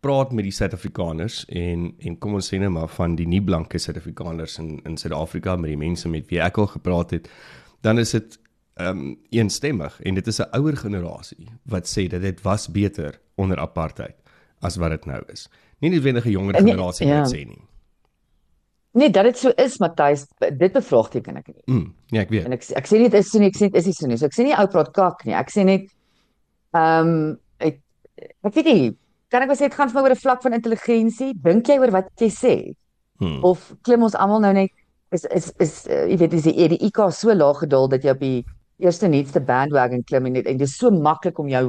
praat 0.03 0.31
met 0.35 0.45
die 0.47 0.53
Suid-Afrikaners 0.53 1.43
en 1.47 1.89
en 2.03 2.17
kom 2.21 2.37
ons 2.37 2.51
sê 2.51 2.59
net 2.61 2.71
maar 2.75 2.91
van 2.91 3.15
die 3.19 3.27
nie 3.29 3.41
blanke 3.41 3.79
Suid-Afrikaners 3.81 4.59
in 4.61 4.77
in 4.89 4.97
Suid-Afrika 4.99 5.55
met 5.55 5.73
die 5.73 5.79
mense 5.79 6.11
met 6.11 6.29
wie 6.31 6.41
ek 6.43 6.59
al 6.61 6.69
gepraat 6.75 7.15
het, 7.15 7.29
dan 7.81 7.99
is 8.03 8.11
dit 8.15 8.39
ehm 8.81 8.99
um, 8.99 9.17
eensstemmig 9.29 9.99
en 10.01 10.15
dit 10.17 10.27
is 10.27 10.39
'n 10.41 10.49
ouer 10.57 10.77
generasie 10.77 11.47
wat 11.63 11.85
sê 11.87 12.07
dat 12.09 12.21
dit 12.21 12.41
was 12.41 12.67
beter 12.67 13.19
onder 13.35 13.59
apartheid 13.59 14.15
as 14.61 14.75
wat 14.75 14.89
dit 14.89 15.05
nou 15.05 15.21
is. 15.27 15.49
Nie 15.79 15.89
noodwendig 15.89 16.25
'n 16.25 16.29
jonger 16.31 16.53
Nee, 16.53 16.71
generasie 16.71 17.07
ja. 17.07 17.21
wat 17.21 17.33
sê 17.33 17.45
nie. 17.45 17.61
Nee, 18.93 19.09
dat 19.09 19.23
dit 19.23 19.37
so 19.37 19.49
is, 19.49 19.77
Matthys, 19.77 20.27
dit 20.39 20.71
bevraagteken 20.71 21.37
ek 21.37 21.47
nie. 21.47 21.61
Mm, 21.65 21.93
ja, 22.13 22.21
ek 22.21 22.29
weet. 22.29 22.45
En 22.45 22.51
ek 22.51 22.65
ek 22.77 22.85
sê 22.87 22.99
nie 23.01 23.09
dit 23.09 23.19
is 23.19 23.29
so 23.29 23.39
nie, 23.41 23.49
ek 23.49 23.57
sê 23.57 23.69
dit 23.71 23.75
is 23.75 23.85
nie 23.89 23.93
so 23.93 24.07
nie. 24.07 24.17
So 24.17 24.25
ek 24.29 24.35
sê 24.37 24.43
nie 24.45 24.53
ou 24.53 24.67
praat 24.67 24.91
kak 24.93 25.25
nie. 25.25 25.33
Ek 25.33 25.49
sê 25.49 25.65
net 25.65 25.87
ehm 26.77 27.07
um, 27.07 27.39
ek 27.57 27.79
ek 28.45 28.53
weet 28.53 28.69
nie, 28.69 28.91
kan 29.33 29.43
ek 29.43 29.49
wel 29.51 29.57
sê 29.57 29.67
dit 29.67 29.77
gaan 29.79 29.89
vir 29.89 29.97
my 29.97 30.05
oor 30.05 30.15
'n 30.15 30.23
vlak 30.23 30.45
van 30.45 30.53
intelligensie. 30.59 31.33
Dink 31.33 31.67
jy 31.67 31.77
oor 31.81 31.91
wat 31.91 32.09
jy 32.21 32.29
sê 32.29 32.55
Hmm. 33.23 33.43
of 33.45 33.61
klim 33.85 34.03
ons 34.03 34.15
almal 34.17 34.41
nou 34.43 34.51
net 34.57 34.71
is 35.15 35.25
is 35.37 35.51
is 35.63 35.73
uh, 35.87 36.05
jy 36.09 36.17
weet 36.23 36.33
is 36.33 36.47
die, 36.47 36.67
die 36.73 36.79
IQ 36.89 37.05
so 37.13 37.33
laag 37.35 37.61
gedaal 37.61 37.87
dat 37.91 38.05
jy 38.05 38.15
op 38.15 38.23
die 38.23 38.39
eerste 38.83 39.07
nuutste 39.07 39.41
bandwagon 39.47 40.01
klim 40.09 40.27
en 40.27 40.39
dit 40.39 40.49
en 40.49 40.57
dit 40.59 40.67
is 40.67 40.77
so 40.79 40.91
maklik 40.91 41.39
om 41.39 41.51
jou 41.51 41.67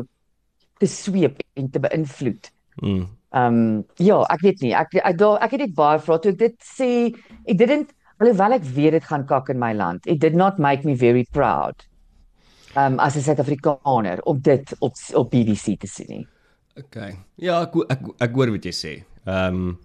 te 0.80 0.88
sweep 0.90 1.42
en 1.60 1.68
te 1.70 1.82
beïnvloed. 1.84 2.50
Mm. 2.82 3.04
Ehm 3.34 3.58
um, 3.60 3.84
ja, 4.02 4.22
ek 4.32 4.42
weet 4.46 4.64
nie. 4.64 4.72
Ek 4.74 4.96
ek 4.96 5.18
daar 5.20 5.42
ek 5.44 5.54
het 5.54 5.66
net 5.66 5.76
baie 5.76 6.00
vrae 6.02 6.22
toe 6.22 6.32
ek 6.32 6.40
dit 6.40 6.56
sê. 6.64 6.90
It 7.44 7.60
didn't 7.60 7.92
alhoewel 8.18 8.56
ek 8.56 8.66
weet 8.74 8.96
dit 8.96 9.08
gaan 9.10 9.26
kak 9.28 9.52
in 9.52 9.60
my 9.60 9.74
land. 9.76 10.06
It 10.10 10.22
did 10.24 10.34
not 10.34 10.58
make 10.58 10.88
me 10.88 10.96
very 10.96 11.26
proud. 11.36 11.86
Um 12.74 12.98
as 12.98 13.16
'n 13.16 13.26
Suid-Afrikaner 13.28 14.24
om 14.24 14.40
dit 14.40 14.74
op 14.80 14.94
op 15.14 15.30
BBC 15.30 15.78
te 15.78 15.86
sien 15.86 16.08
nie. 16.08 16.26
Okay. 16.78 17.14
Ja, 17.38 17.60
ek 17.62 17.76
ek 17.88 18.08
ek 18.26 18.32
hoor 18.34 18.50
wat 18.54 18.64
jy 18.66 18.72
sê. 18.74 18.94
Ehm 19.26 19.60
um, 19.60 19.76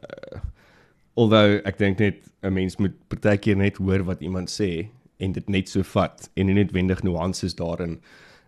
uh, 0.00 0.40
alhoewel 1.18 1.58
ek 1.66 1.78
dink 1.80 1.98
net 2.00 2.22
'n 2.42 2.52
mens 2.54 2.78
moet 2.78 2.94
partykeer 3.10 3.56
net 3.56 3.76
hoor 3.76 4.04
wat 4.06 4.22
iemand 4.22 4.48
sê 4.50 4.88
en 5.18 5.32
dit 5.32 5.48
net 5.48 5.68
so 5.68 5.82
vat 5.82 6.30
en 6.36 6.46
nie 6.46 6.54
netwendig 6.54 7.02
nuances 7.02 7.54
daarin 7.54 7.98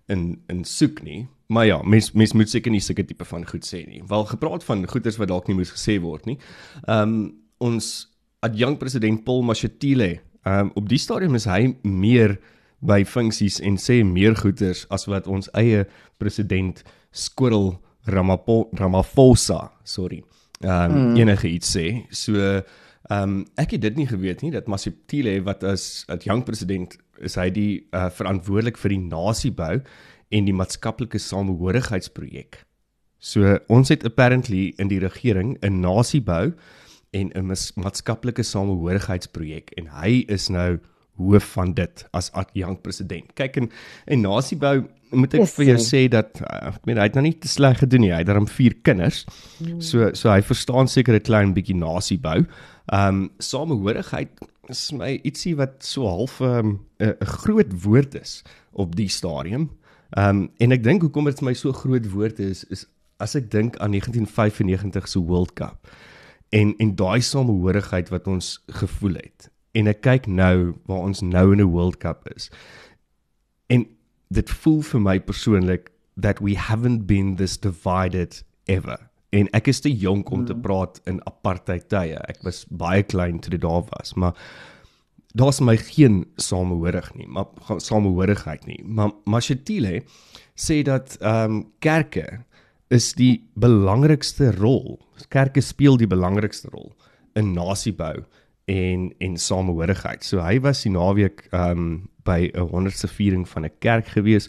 in 0.09 0.41
in 0.49 0.65
soek 0.65 1.03
nie. 1.03 1.29
Maar 1.49 1.67
ja, 1.67 1.83
mens 1.83 2.13
mens 2.13 2.33
moet 2.33 2.51
seker 2.51 2.71
nie 2.71 2.81
sulke 2.81 3.05
tipe 3.05 3.25
van 3.25 3.45
goed 3.47 3.67
sê 3.67 3.87
nie. 3.87 4.03
Wel 4.09 4.25
gepraat 4.25 4.65
van 4.65 4.87
goeders 4.87 5.19
wat 5.19 5.29
dalk 5.29 5.49
nie 5.49 5.57
moes 5.57 5.73
gesê 5.75 6.01
word 6.01 6.27
nie. 6.27 6.39
Ehm 6.87 7.03
um, 7.03 7.37
ons 7.61 8.09
adjunkt 8.41 8.79
president 8.79 9.25
Paul 9.25 9.43
Mashatile, 9.43 10.21
ehm 10.47 10.71
um, 10.71 10.73
op 10.75 10.89
die 10.89 10.99
stadium 10.99 11.35
is 11.35 11.45
hy 11.45 11.77
meer 11.83 12.39
by 12.81 13.05
funksies 13.05 13.61
en 13.61 13.77
sê 13.77 14.01
meer 14.05 14.37
goeders 14.37 14.87
as 14.89 15.05
wat 15.05 15.27
ons 15.27 15.51
eie 15.53 15.85
president 16.19 16.83
Squirrel 17.13 17.75
Ramapo, 18.07 18.69
Ramaphosa, 18.73 19.71
sorry. 19.85 20.23
Ehm 20.61 20.93
um, 20.93 21.11
mm. 21.11 21.17
enige 21.17 21.49
iets 21.49 21.77
sê. 21.77 22.05
So 22.11 22.37
ehm 22.37 22.63
um, 23.11 23.47
ek 23.57 23.77
het 23.77 23.83
dit 23.83 23.97
nie 23.97 24.07
geweet 24.07 24.43
nie 24.43 24.53
dat 24.55 24.67
Mashatile 24.67 25.41
wat 25.43 25.65
as 25.65 26.05
adjunkt 26.09 26.47
president 26.47 26.97
is 27.19 27.37
hy 27.37 27.51
die 27.51 27.87
uh, 27.93 28.09
verantwoordelik 28.09 28.79
vir 28.79 28.95
die 28.97 29.05
nasiebou 29.05 29.81
en 30.31 30.45
die 30.47 30.55
maatskaplike 30.55 31.19
samehorigheidsprojek 31.19 32.65
So 33.21 33.59
ons 33.69 33.93
het 33.93 34.05
apparently 34.09 34.73
in 34.81 34.89
die 34.89 34.99
regering 34.99 35.59
'n 35.61 35.81
nasiebou 35.81 36.55
en 37.13 37.31
'n 37.35 37.47
maatskaplike 37.75 38.43
samehorigheidsprojek 38.43 39.71
en 39.77 39.87
hy 39.87 40.25
is 40.29 40.49
nou 40.49 40.79
hoof 41.21 41.53
van 41.57 41.75
dit 41.77 42.05
as 42.17 42.31
adjunkt 42.39 42.83
president. 42.87 43.31
Kyk 43.39 43.61
en 43.61 43.71
en 44.07 44.25
nasiebou 44.27 44.77
moet 45.11 45.35
ek 45.35 45.43
Yes, 45.43 45.55
vir 45.57 45.67
jou 45.73 45.79
sê 45.83 46.03
dat 46.13 46.41
uh, 46.43 46.71
ek 46.71 46.87
meen 46.89 47.01
hy 47.01 47.09
het 47.09 47.19
nou 47.19 47.25
nie 47.27 47.37
te 47.43 47.51
sleg 47.51 47.81
gedoen 47.83 48.05
nie. 48.07 48.13
Hy 48.15 48.23
het 48.23 48.31
daarom 48.31 48.49
vier 48.51 48.77
kinders. 48.87 49.25
So 49.83 50.13
so 50.19 50.31
hy 50.33 50.41
verstaan 50.47 50.91
seker 50.91 51.19
'n 51.19 51.27
klein 51.27 51.55
bietjie 51.57 51.79
nasiebou. 51.79 52.47
Ehm 52.91 53.09
um, 53.09 53.31
samehorigheid 53.39 54.41
is 54.71 54.93
my 54.95 55.19
ietsie 55.27 55.57
wat 55.59 55.83
so 55.85 56.07
half 56.07 56.41
'n 56.41 56.45
um, 56.45 56.71
'n 57.01 57.33
groot 57.43 57.73
woord 57.85 58.15
is 58.15 58.43
op 58.73 58.97
die 58.97 59.09
stadium. 59.09 59.71
Ehm 60.17 60.29
um, 60.29 60.51
en 60.59 60.73
ek 60.73 60.83
dink 60.83 61.03
hoekom 61.03 61.25
dit 61.25 61.39
vir 61.39 61.51
my 61.51 61.55
so 61.55 61.73
groot 61.73 62.07
woord 62.13 62.39
is 62.41 62.65
is 62.71 62.87
as 63.21 63.37
ek 63.37 63.51
dink 63.51 63.77
aan 63.79 63.93
1995 63.93 65.09
se 65.09 65.21
World 65.21 65.53
Cup 65.55 65.87
en 66.51 66.75
en 66.77 66.95
daai 66.97 67.21
samehorigheid 67.21 68.09
wat 68.09 68.27
ons 68.27 68.59
gevoel 68.67 69.21
het. 69.23 69.51
En 69.73 69.87
ek 69.87 70.01
kyk 70.03 70.27
nou 70.27 70.75
waar 70.91 71.05
ons 71.07 71.21
nou 71.21 71.53
in 71.53 71.61
'n 71.61 71.71
World 71.71 71.99
Cup 71.99 72.29
is. 72.35 72.51
En 73.69 73.87
dit 74.29 74.51
voel 74.51 74.83
vir 74.83 75.01
my 75.01 75.21
persoonlik 75.21 75.91
that 76.17 76.41
we 76.41 76.55
haven't 76.55 77.07
been 77.07 77.37
this 77.37 77.57
divided 77.59 78.43
ever. 78.67 78.99
En 79.31 79.49
ek 79.55 79.69
is 79.71 79.81
te 79.81 79.93
jonk 79.93 80.31
om 80.31 80.45
te 80.45 80.55
praat 80.55 81.01
in 81.07 81.21
apartheid 81.27 81.89
tye. 81.89 82.19
Ek 82.29 82.43
was 82.43 82.65
baie 82.71 83.03
klein 83.03 83.39
toe 83.39 83.51
dit 83.51 83.63
daar 83.63 83.87
was, 83.97 84.15
maar 84.15 84.35
daar's 85.39 85.61
my 85.61 85.77
geen 85.77 86.25
samehorig 86.37 87.13
nie, 87.15 87.29
maar 87.29 87.47
samehorigheid 87.79 88.67
nie. 88.67 88.81
Maar 88.85 89.15
Mashatile 89.25 90.03
sê 90.59 90.83
dat 90.83 91.17
ehm 91.21 91.61
um, 91.61 91.67
kerke 91.79 92.45
is 92.91 93.13
die 93.15 93.47
belangrikste 93.55 94.51
rol. 94.57 94.99
Kerke 95.31 95.63
speel 95.63 95.97
die 95.97 96.11
belangrikste 96.11 96.73
rol 96.73 96.91
in 97.39 97.53
nasiebou 97.55 98.25
en 98.71 99.09
en 99.19 99.37
samehorigheid. 99.37 100.25
So 100.25 100.43
hy 100.45 100.61
was 100.63 100.85
die 100.87 100.95
naweek 100.95 101.49
ehm 101.51 101.71
um, 101.71 101.91
by 102.25 102.51
'n 102.53 102.69
100ste 102.69 103.09
viering 103.09 103.49
van 103.49 103.65
'n 103.65 103.79
kerk 103.79 104.07
gewees. 104.07 104.49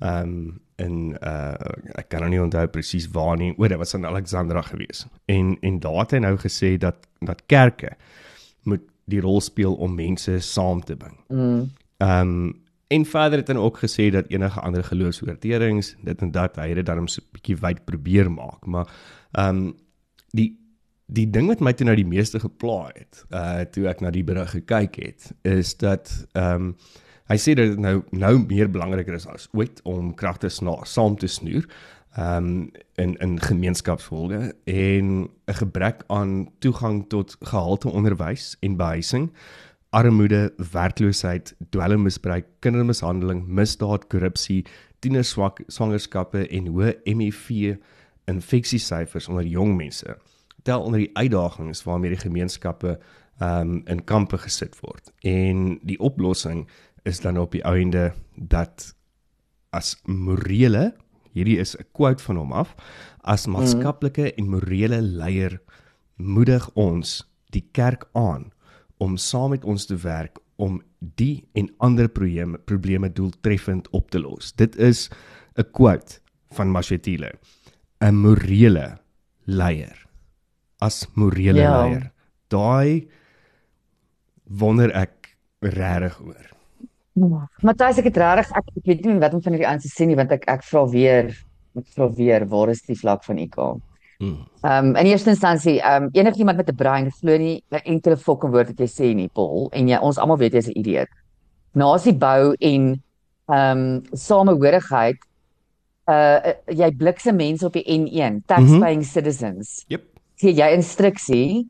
Ehm 0.00 0.22
um, 0.22 0.60
in 0.76 1.16
uh 1.22 1.54
ek 1.98 2.08
kan 2.08 2.20
nou 2.20 2.30
nie 2.30 2.42
onthou 2.42 2.66
presies 2.66 3.08
waar 3.10 3.36
nie. 3.36 3.54
O, 3.56 3.68
dit 3.68 3.78
was 3.78 3.94
in 3.94 4.06
Alexandra 4.06 4.62
gewees. 4.62 5.06
En 5.26 5.56
en 5.60 5.80
daar 5.80 6.00
het 6.00 6.10
hy 6.10 6.18
nou 6.18 6.36
gesê 6.36 6.76
dat 6.78 6.96
dat 7.20 7.42
kerke 7.46 7.96
moet 8.62 8.82
die 9.04 9.20
rol 9.20 9.40
speel 9.40 9.74
om 9.74 9.94
mense 9.94 10.40
saam 10.40 10.80
te 10.84 10.96
bring. 10.96 11.18
Mm. 11.28 11.70
Ehm 11.96 12.20
um, 12.20 12.66
en 12.88 13.04
verder 13.04 13.38
het 13.38 13.48
hy 13.48 13.54
ook 13.54 13.78
gesê 13.78 14.10
dat 14.10 14.30
enige 14.32 14.60
ander 14.60 14.84
geloofsoortredings, 14.84 15.96
dit 16.02 16.22
en 16.22 16.30
dat, 16.30 16.56
hy 16.56 16.74
dit 16.74 16.86
dan 16.86 17.02
'n 17.02 17.08
bietjie 17.32 17.56
wyd 17.56 17.84
probeer 17.84 18.30
maak, 18.32 18.66
maar 18.66 18.88
ehm 19.32 19.56
um, 19.56 19.76
die 20.30 20.67
die 21.08 21.26
ding 21.32 21.48
wat 21.48 21.62
my 21.64 21.72
toe 21.72 21.86
nou 21.88 21.96
die 21.96 22.08
meeste 22.08 22.40
gepla 22.42 22.90
het, 22.92 23.22
uh 23.32 23.66
toe 23.72 23.88
ek 23.90 24.02
na 24.04 24.12
die 24.14 24.24
berig 24.26 24.52
gekyk 24.56 24.98
het, 25.02 25.30
is 25.48 25.74
dat 25.80 26.12
ehm 26.36 26.72
um, 26.72 26.72
hy 27.28 27.36
sê 27.36 27.52
dat 27.52 27.74
dit 27.74 27.80
nou 27.84 27.98
nou 28.16 28.34
meer 28.40 28.70
belangriker 28.72 29.16
is 29.18 29.26
as 29.28 29.50
ooit 29.52 29.82
om 29.84 30.14
kragte 30.16 30.48
sna- 30.48 30.86
saam 30.88 31.16
te 31.16 31.28
snoer 31.28 31.66
ehm 32.16 32.36
um, 32.36 32.52
in 32.96 33.16
in 33.24 33.38
gemeenskapsvolge 33.40 34.54
en 34.64 35.28
'n 35.28 35.58
gebrek 35.60 36.04
aan 36.08 36.48
toegang 36.58 37.04
tot 37.08 37.36
gehalte 37.40 37.88
onderwys 37.90 38.56
en 38.60 38.76
behuising 38.76 39.30
armoede, 39.90 40.52
werkloosheid, 40.72 41.54
dwelmmisbruik, 41.70 42.46
kindermishandeling, 42.60 43.46
misdaad, 43.46 44.06
korrupsie, 44.12 44.66
tienerswak 45.00 45.62
swangerskappe 45.72 46.44
en 46.48 46.68
hoë 46.74 46.92
HIV 47.06 47.76
infeksiesyfers 48.28 49.28
onder 49.28 49.46
jong 49.48 49.76
mense. 49.78 50.16
Tel 50.68 50.84
onder 50.84 51.00
die 51.00 51.14
uitdagings 51.16 51.82
waarmee 51.86 52.12
die 52.12 52.20
gemeenskappe 52.20 52.98
um, 53.40 53.80
in 53.88 54.04
kampe 54.04 54.38
gesit 54.42 54.76
word. 54.82 55.12
En 55.24 55.78
die 55.82 55.98
oplossing 55.98 56.66
is 57.08 57.22
dan 57.24 57.38
op 57.40 57.54
die 57.56 57.64
einde 57.64 58.12
dat 58.34 58.92
as 59.72 59.96
morele, 60.04 60.92
hierdie 61.32 61.58
is 61.58 61.76
'n 61.76 61.86
quote 61.92 62.22
van 62.22 62.36
hom 62.36 62.52
af, 62.52 62.74
as 63.24 63.46
maatskaplike 63.46 64.34
en 64.34 64.48
morele 64.48 65.00
leier 65.02 65.60
moedig 66.16 66.70
ons 66.74 67.22
die 67.54 67.64
kerk 67.72 68.08
aan 68.12 68.50
om 68.98 69.16
saam 69.16 69.50
met 69.50 69.64
ons 69.64 69.86
te 69.86 69.96
werk 69.96 70.38
om 70.56 70.82
die 70.98 71.48
en 71.54 71.70
ander 71.78 72.08
probleme 72.08 72.58
probleme 72.58 73.12
doeltreffend 73.12 73.88
op 73.90 74.10
te 74.10 74.20
los. 74.20 74.52
Dit 74.52 74.76
is 74.76 75.10
'n 75.56 75.70
quote 75.72 76.20
van 76.50 76.70
Mashatile. 76.70 77.32
'n 78.00 78.14
Morele 78.14 78.98
leier. 79.44 80.07
As 80.80 81.06
morele 81.14 81.60
Ja. 81.60 81.82
leier. 81.82 82.10
Daai 82.48 83.08
wonder 84.48 84.90
ek 84.94 85.36
regtig 85.60 86.20
oor. 86.20 86.46
Matthys, 87.62 87.98
ek 87.98 88.04
het 88.04 88.16
regtig 88.16 88.56
ek, 88.56 88.64
ek 88.76 88.86
weet 88.86 89.04
nie 89.04 89.18
wat 89.18 89.34
om 89.34 89.42
van 89.42 89.52
hierdie 89.52 89.68
aan 89.68 89.82
te 89.82 89.88
sê 89.90 90.06
nie 90.06 90.16
want 90.18 90.32
ek 90.32 90.44
ek 90.48 90.62
vra 90.62 90.86
weer, 90.86 91.34
ek 91.76 91.86
vra 91.96 92.08
weer, 92.08 92.46
waar 92.46 92.70
is 92.70 92.82
die 92.86 92.94
vlak 92.94 93.24
van 93.24 93.38
IK? 93.38 93.58
Mm. 94.18 94.46
Ehm 94.64 94.86
um, 94.86 94.96
in 94.96 95.06
eerste 95.06 95.30
instansie, 95.30 95.78
ehm 95.80 96.08
um, 96.08 96.10
enigiemand 96.12 96.56
met 96.58 96.68
'n 96.70 96.76
brein 96.76 97.10
glo 97.10 97.36
nie 97.38 97.62
'n 97.70 97.82
enkele 97.84 98.16
fucking 98.16 98.52
woord 98.52 98.68
wat 98.68 98.78
jy 98.78 98.86
sê 98.86 99.14
nie, 99.14 99.28
Paul, 99.28 99.70
en 99.72 99.88
jy 99.88 99.98
ons 99.98 100.18
almal 100.18 100.38
weet 100.38 100.52
jy's 100.52 100.68
'n 100.68 100.78
idioot. 100.78 101.08
Nasie 101.74 102.14
bou 102.14 102.54
en 102.60 103.02
ehm 103.48 103.78
um, 103.78 104.02
samehorigheid 104.12 105.18
uh 106.08 106.52
jy 106.66 106.90
blikse 106.96 107.32
mense 107.32 107.66
op 107.66 107.72
die 107.72 107.84
N1, 107.84 108.42
taxpaying 108.46 109.02
mm 109.02 109.04
-hmm. 109.04 109.12
citizens. 109.12 109.84
Jep. 109.88 110.17
Gee 110.38 110.54
jy 110.54 110.70
instruksie 110.76 111.66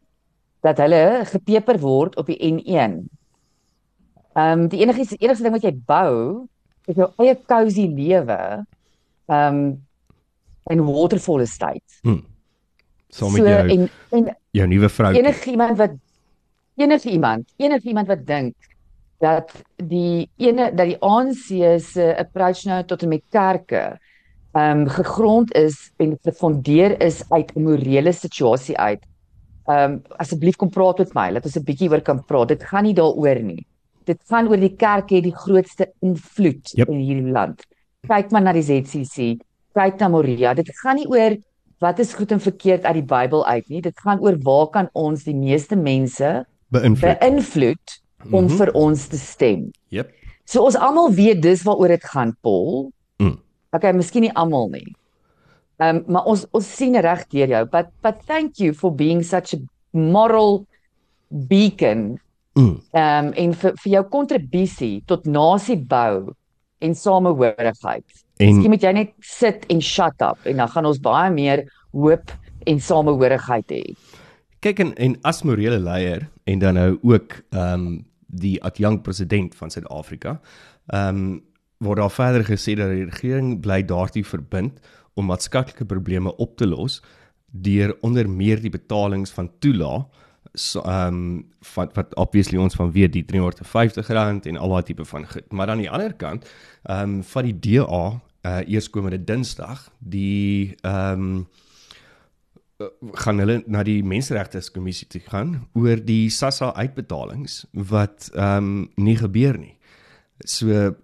dat 0.67 0.81
hulle 0.83 1.25
gepeper 1.31 1.79
word 1.81 2.17
op 2.21 2.29
die 2.31 2.39
N1. 2.39 3.01
Ehm 4.39 4.65
um, 4.65 4.69
die 4.71 4.83
enigste 4.85 5.17
enigste 5.19 5.47
ding 5.47 5.57
wat 5.57 5.67
jy 5.67 5.75
bou 5.89 6.47
is 6.89 6.97
jou 6.97 7.11
eie 7.21 7.37
cozy 7.49 7.89
lewe. 7.93 8.41
Ehm 9.29 9.61
um, 9.61 9.63
in 10.69 10.85
Waterfall 10.85 11.41
Estate. 11.41 12.01
Hm. 12.03 12.21
Saam 13.09 13.33
met 13.33 13.47
jou 13.49 13.69
en 13.69 13.89
en 14.13 14.27
jou 14.51 14.67
nuwe 14.69 14.89
vrou. 14.89 15.13
enigiemand 15.17 15.79
wat 15.79 15.95
enige 16.77 17.11
iemand, 17.11 17.53
enige 17.57 17.89
iemand 17.89 18.07
wat 18.07 18.27
dink 18.27 18.55
dat 19.19 19.53
die 19.77 20.29
ene 20.37 20.71
dat 20.75 20.87
die 20.87 20.99
ANC 21.03 21.49
se 21.83 22.13
approach 22.19 22.65
nou 22.65 22.85
tot 22.85 23.03
en 23.03 23.09
met 23.09 23.25
kerke 23.31 23.99
ehm 24.55 24.81
um, 24.81 24.89
gegrond 24.89 25.53
is 25.55 25.91
en 25.99 26.19
gefondeer 26.23 27.01
is 27.03 27.23
uit 27.31 27.53
'n 27.57 27.63
morele 27.63 28.13
situasie 28.13 28.77
uit. 28.79 29.03
Ehm 29.67 29.93
um, 29.93 30.03
asseblief 30.17 30.57
kom 30.57 30.69
praat 30.71 30.99
met 30.99 31.15
my, 31.15 31.31
laat 31.31 31.45
ons 31.45 31.57
'n 31.57 31.65
bietjie 31.65 31.91
oor 31.91 32.01
kan 32.01 32.25
praat. 32.25 32.49
Dit 32.49 32.63
gaan 32.65 32.85
nie 32.85 32.95
daaroor 32.95 33.41
nie. 33.43 33.67
Dit 34.05 34.19
gaan 34.29 34.49
oor 34.49 34.57
die 34.57 34.77
kerk 34.77 35.11
het 35.11 35.23
die 35.25 35.35
grootste 35.37 35.93
invloed 36.01 36.71
Yep. 36.73 36.89
in 36.89 36.99
hierdie 36.99 37.33
land. 37.33 37.63
Kyk 38.09 38.31
maar 38.31 38.43
na 38.43 38.53
die 38.53 38.63
ZCC, 38.63 39.37
kyk 39.75 39.99
na 40.01 40.09
Moria. 40.09 40.55
Dit 40.55 40.71
gaan 40.83 40.97
nie 40.97 41.07
oor 41.09 41.37
wat 41.81 41.99
is 41.99 42.15
goed 42.15 42.33
en 42.33 42.41
verkeerd 42.41 42.85
uit 42.85 42.95
die 42.95 43.03
Bybel 43.05 43.47
uit 43.47 43.69
nie. 43.69 43.81
Dit 43.83 44.01
gaan 44.01 44.19
oor 44.21 44.37
waar 44.43 44.67
kan 44.71 44.89
ons 44.95 45.25
die 45.25 45.35
meeste 45.37 45.77
mense 45.77 46.47
beïnvloed. 46.73 47.19
beïnvloed 47.21 48.01
om 48.33 48.45
Mhm. 48.45 48.57
vir 48.57 48.73
ons 48.75 49.07
te 49.09 49.17
stem. 49.17 49.71
Jep. 49.89 50.11
So 50.45 50.65
ons 50.65 50.77
almal 50.77 51.13
weet 51.13 51.43
dis 51.43 51.63
waaroor 51.63 51.89
dit 51.89 52.05
gaan, 52.05 52.37
Paul. 52.43 52.91
Mm. 53.69 53.77
Okay, 53.77 53.93
miskien 53.93 54.25
nie 54.25 54.33
almal 54.35 54.71
nie. 54.73 54.95
Ehm 55.79 55.97
um, 55.97 56.05
maar 56.09 56.25
ons 56.27 56.47
ons 56.57 56.65
sien 56.77 56.97
reg 56.97 57.27
deur 57.29 57.49
jou, 57.49 57.65
but 57.71 57.93
but 58.03 58.23
thank 58.27 58.59
you 58.59 58.73
for 58.73 58.91
being 58.91 59.23
such 59.23 59.55
a 59.55 59.61
moral 59.93 60.67
beacon 61.29 62.19
Mm. 62.59 62.81
ehm 62.91 63.27
um, 63.27 63.33
en 63.33 63.53
vir 63.55 63.75
vir 63.79 63.93
jou 63.93 64.05
kontribusie 64.11 65.03
tot 65.07 65.27
nasiebou 65.27 66.33
en 66.83 66.95
samehorigheid. 66.95 68.25
En 68.39 68.47
Miskien 68.51 68.73
moet 68.73 68.83
jy 68.83 68.93
net 68.97 69.13
sit 69.23 69.67
en 69.71 69.81
shut 69.81 70.23
up 70.23 70.47
en 70.47 70.57
dan 70.57 70.69
gaan 70.73 70.87
ons 70.87 70.99
baie 70.99 71.31
meer 71.31 71.63
hoop 71.93 72.33
en 72.67 72.81
samehorigheid 72.81 73.71
hê. 73.71 73.85
kyk 74.61 74.81
en, 74.83 74.95
en 74.99 75.15
as 75.23 75.45
morele 75.47 75.79
leier 75.79 76.27
en 76.51 76.59
dan 76.59 76.75
nou 76.75 76.99
ook 77.03 77.39
ehm 77.53 77.75
um, 77.75 78.05
die 78.29 78.59
adjunkt 78.63 79.03
president 79.03 79.55
van 79.55 79.71
Suid-Afrika. 79.71 80.41
Ehm 80.93 81.09
um, 81.09 81.43
word 81.85 82.01
daar 82.03 82.11
verder 82.13 82.45
gesê 82.45 82.75
dat 82.79 82.91
die 82.91 83.07
regering 83.09 83.61
bly 83.63 83.83
daartoe 83.87 84.25
verbind 84.25 84.81
om 85.15 85.31
maatskaplike 85.31 85.87
probleme 85.87 86.35
op 86.37 86.57
te 86.57 86.67
los 86.67 87.01
deur 87.47 87.97
onder 88.07 88.29
meer 88.29 88.61
die 88.61 88.71
betalings 88.71 89.31
van 89.35 89.51
toelaag 89.59 90.09
so 90.55 90.81
ehm 90.81 91.15
um, 91.15 91.47
wat 91.75 91.95
wat 91.95 92.15
obviously 92.15 92.59
ons 92.59 92.75
van 92.75 92.93
weet 92.93 93.13
die 93.13 93.25
R350 93.25 94.11
en 94.49 94.57
al 94.57 94.69
daai 94.69 94.83
tipe 94.83 95.05
van 95.05 95.27
goed. 95.29 95.53
Maar 95.53 95.71
aan 95.71 95.79
die 95.85 95.91
ander 95.91 96.15
kant 96.15 96.49
ehm 96.83 97.19
um, 97.19 97.23
van 97.23 97.45
die 97.45 97.59
DA 97.59 98.21
uh 98.43 98.61
eerskomende 98.67 99.25
Dinsdag 99.25 99.91
die 99.99 100.77
ehm 100.81 101.13
um, 101.13 101.49
gaan 103.13 103.39
hulle 103.39 103.63
na 103.67 103.83
die 103.83 104.05
menseregtekommissie 104.07 105.09
toe 105.09 105.21
gaan 105.21 105.67
oor 105.75 105.99
die 106.05 106.31
SASSA 106.31 106.73
uitbetalings 106.75 107.67
wat 107.73 108.31
ehm 108.35 108.57
um, 108.57 108.91
nie 108.97 109.17
gebeur 109.17 109.59
nie. 109.59 109.77
So 110.39 110.95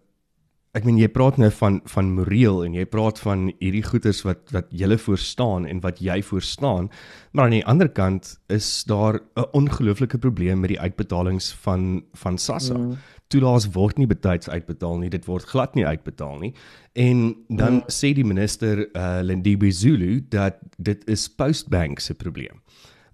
ek 0.75 0.87
meen 0.87 0.99
jy 0.99 1.09
praat 1.15 1.37
nou 1.39 1.51
van 1.55 1.79
van 1.91 2.11
moreel 2.17 2.65
en 2.67 2.75
jy 2.75 2.85
praat 2.91 3.21
van 3.23 3.47
hierdie 3.61 3.85
goeters 3.87 4.25
wat 4.27 4.51
wat 4.55 4.73
julle 4.75 4.99
voorstaan 4.99 5.69
en 5.71 5.83
wat 5.85 6.01
jy 6.03 6.19
voorstaan, 6.27 6.91
maar 7.33 7.47
aan 7.47 7.59
die 7.61 7.67
ander 7.71 7.89
kant 7.89 8.35
is 8.51 8.85
daar 8.91 9.21
'n 9.37 9.47
ongelooflike 9.53 10.19
probleem 10.19 10.61
met 10.61 10.75
die 10.75 10.81
uitbetalings 10.81 11.53
van 11.63 12.05
van 12.13 12.39
SASSA. 12.39 12.79
Mm. 12.79 12.97
Toelaas 13.29 13.71
word 13.73 13.99
nie 13.99 14.07
betyds 14.07 14.49
uitbetaal 14.49 14.99
nie, 14.99 15.11
dit 15.11 15.25
word 15.25 15.45
glad 15.45 15.75
nie 15.75 15.87
uitbetaal 15.87 16.39
nie. 16.39 16.55
En 16.93 17.37
dan 17.49 17.73
mm. 17.73 17.83
sê 17.87 18.13
die 18.13 18.25
minister 18.25 18.89
uh, 18.97 19.21
Lindiwe 19.23 19.71
Zulu 19.71 20.27
dat 20.29 20.59
dit 20.79 21.09
is 21.09 21.29
Postbank 21.29 22.01
se 22.01 22.15
probleem. 22.15 22.61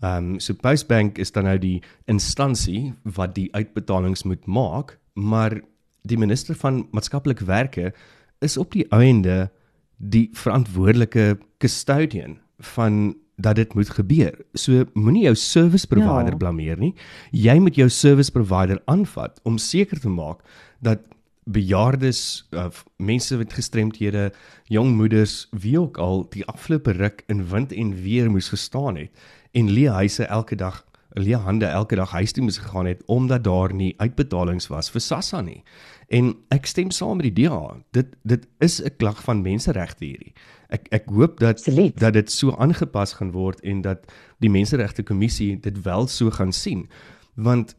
Ehm 0.01 0.17
um, 0.17 0.41
so 0.41 0.55
Postbank 0.55 1.19
is 1.19 1.33
dan 1.33 1.45
nou 1.45 1.59
die 1.59 1.83
instansie 2.07 2.95
wat 3.03 3.35
die 3.35 3.53
uitbetalings 3.53 4.23
moet 4.23 4.47
maak, 4.47 4.99
maar 5.15 5.61
die 6.03 6.19
minister 6.19 6.55
van 6.55 6.87
maatskaplike 6.91 7.45
werke 7.45 7.93
is 8.41 8.57
op 8.57 8.73
die 8.73 8.87
einde 8.89 9.51
die 9.97 10.29
verantwoordelike 10.33 11.39
custodian 11.59 12.39
van 12.59 13.15
dat 13.41 13.57
dit 13.57 13.75
moet 13.75 13.91
gebeur. 13.91 14.35
So 14.53 14.85
moenie 14.93 15.23
jou 15.29 15.35
service 15.35 15.87
provider 15.87 16.33
ja. 16.33 16.37
blameer 16.37 16.79
nie. 16.79 16.95
Jy 17.33 17.57
moet 17.61 17.77
jou 17.77 17.89
service 17.89 18.33
provider 18.33 18.81
aanvat 18.85 19.41
om 19.49 19.59
seker 19.59 20.01
te 20.01 20.09
maak 20.13 20.45
dat 20.81 21.05
bejaardes 21.51 22.49
of 22.53 22.85
mense 22.97 23.37
met 23.37 23.53
gestremthede, 23.53 24.31
jong 24.69 24.93
moeders, 24.97 25.49
wie 25.51 25.81
ook 25.81 25.99
al 25.99 26.27
die 26.31 26.45
afgelope 26.47 26.93
ruk 26.93 27.25
in 27.27 27.47
wind 27.49 27.73
en 27.73 27.95
weer 28.03 28.31
moes 28.31 28.53
gestaan 28.53 28.97
het 28.97 29.11
en 29.57 29.71
lee 29.71 29.91
huise 29.91 30.25
elke 30.25 30.55
dag 30.55 30.85
Lee 31.19 31.37
hande 31.37 31.67
elke 31.67 31.97
dag 31.97 32.11
huis 32.11 32.33
toe 32.33 32.43
moes 32.45 32.59
gegaan 32.59 32.87
het 32.87 33.03
omdat 33.07 33.45
daar 33.45 33.75
nie 33.75 33.95
uitbetalings 33.99 34.69
was 34.71 34.91
vir 34.91 35.01
SASSA 35.01 35.41
nie. 35.41 35.63
En 36.09 36.35
ek 36.55 36.67
stem 36.67 36.91
saam 36.91 37.19
met 37.19 37.31
die 37.31 37.45
DA. 37.45 37.77
Dit 37.93 38.15
dit 38.23 38.47
is 38.59 38.81
'n 38.83 38.97
klag 38.97 39.23
van 39.23 39.43
menseregte 39.43 40.05
hierdie. 40.05 40.33
Ek 40.69 40.87
ek 40.91 41.09
hoop 41.09 41.41
dat 41.41 41.59
Absoluut. 41.59 41.99
dat 41.99 42.13
dit 42.13 42.31
so 42.31 42.51
aangepas 42.57 43.13
gaan 43.13 43.31
word 43.31 43.61
en 43.61 43.83
dat 43.83 44.13
die 44.39 44.51
menseregte 44.51 45.03
kommissie 45.03 45.61
dit 45.61 45.83
wel 45.83 46.07
so 46.07 46.31
gaan 46.31 46.53
sien. 46.53 46.89
Want 47.35 47.75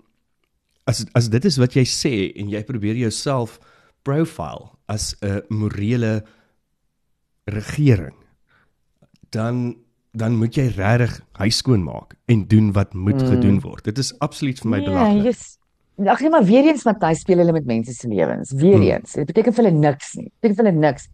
as 0.83 1.05
as 1.13 1.29
dit 1.29 1.45
is 1.45 1.57
wat 1.57 1.73
jy 1.73 1.85
sê 1.85 2.31
en 2.35 2.49
jy 2.49 2.63
probeer 2.63 2.95
jouself 2.95 3.59
profile 4.03 4.69
as 4.87 5.15
'n 5.21 5.41
morele 5.49 6.23
regering 7.45 8.15
dan 9.31 9.75
dan 10.11 10.35
moet 10.35 10.55
jy 10.55 10.67
regtig 10.75 11.21
huis 11.39 11.57
skoon 11.61 11.83
maak 11.83 12.15
en 12.27 12.45
doen 12.47 12.71
wat 12.75 12.93
moet 12.93 13.21
mm. 13.21 13.27
gedoen 13.31 13.59
word. 13.63 13.83
Dit 13.87 13.97
is 13.97 14.11
absoluut 14.19 14.59
vir 14.59 14.69
my 14.69 14.77
Nee, 14.77 14.85
belaglik. 14.89 15.23
jy's 15.31 15.57
Ag 16.01 16.21
nee, 16.23 16.29
maar 16.33 16.43
weer 16.47 16.65
eens 16.65 16.83
Matthys 16.87 17.19
speel 17.21 17.37
hulle 17.37 17.51
met 17.53 17.65
mense 17.65 17.93
se 17.93 18.07
lewens. 18.07 18.51
Weer 18.57 18.73
Hmm. 18.79 18.87
eens. 18.87 19.11
Dit 19.13 19.25
beteken 19.27 19.53
vir 19.53 19.63
hulle 19.65 19.77
niks 19.77 20.15
nie. 20.15 20.23
Dit 20.23 20.41
beteken 20.41 20.55
vir 20.55 20.65
hulle 20.71 20.79
niks. 20.87 21.07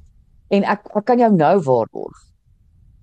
En 0.50 0.64
ek 0.64 0.86
ek 0.96 1.06
kan 1.06 1.20
jou 1.20 1.32
nou 1.34 1.60
waarborg. 1.66 2.22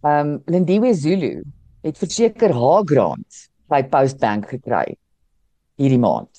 Ehm 0.05 0.29
um, 0.31 0.43
Lindiwe 0.47 0.95
Zulu 0.95 1.43
het 1.85 1.99
verseker 1.99 2.53
haar 2.55 2.83
grant 2.89 3.49
by 3.69 3.83
Postbank 3.83 4.49
gekry 4.49 4.97
hierdie 5.77 5.99
maand. 5.99 6.31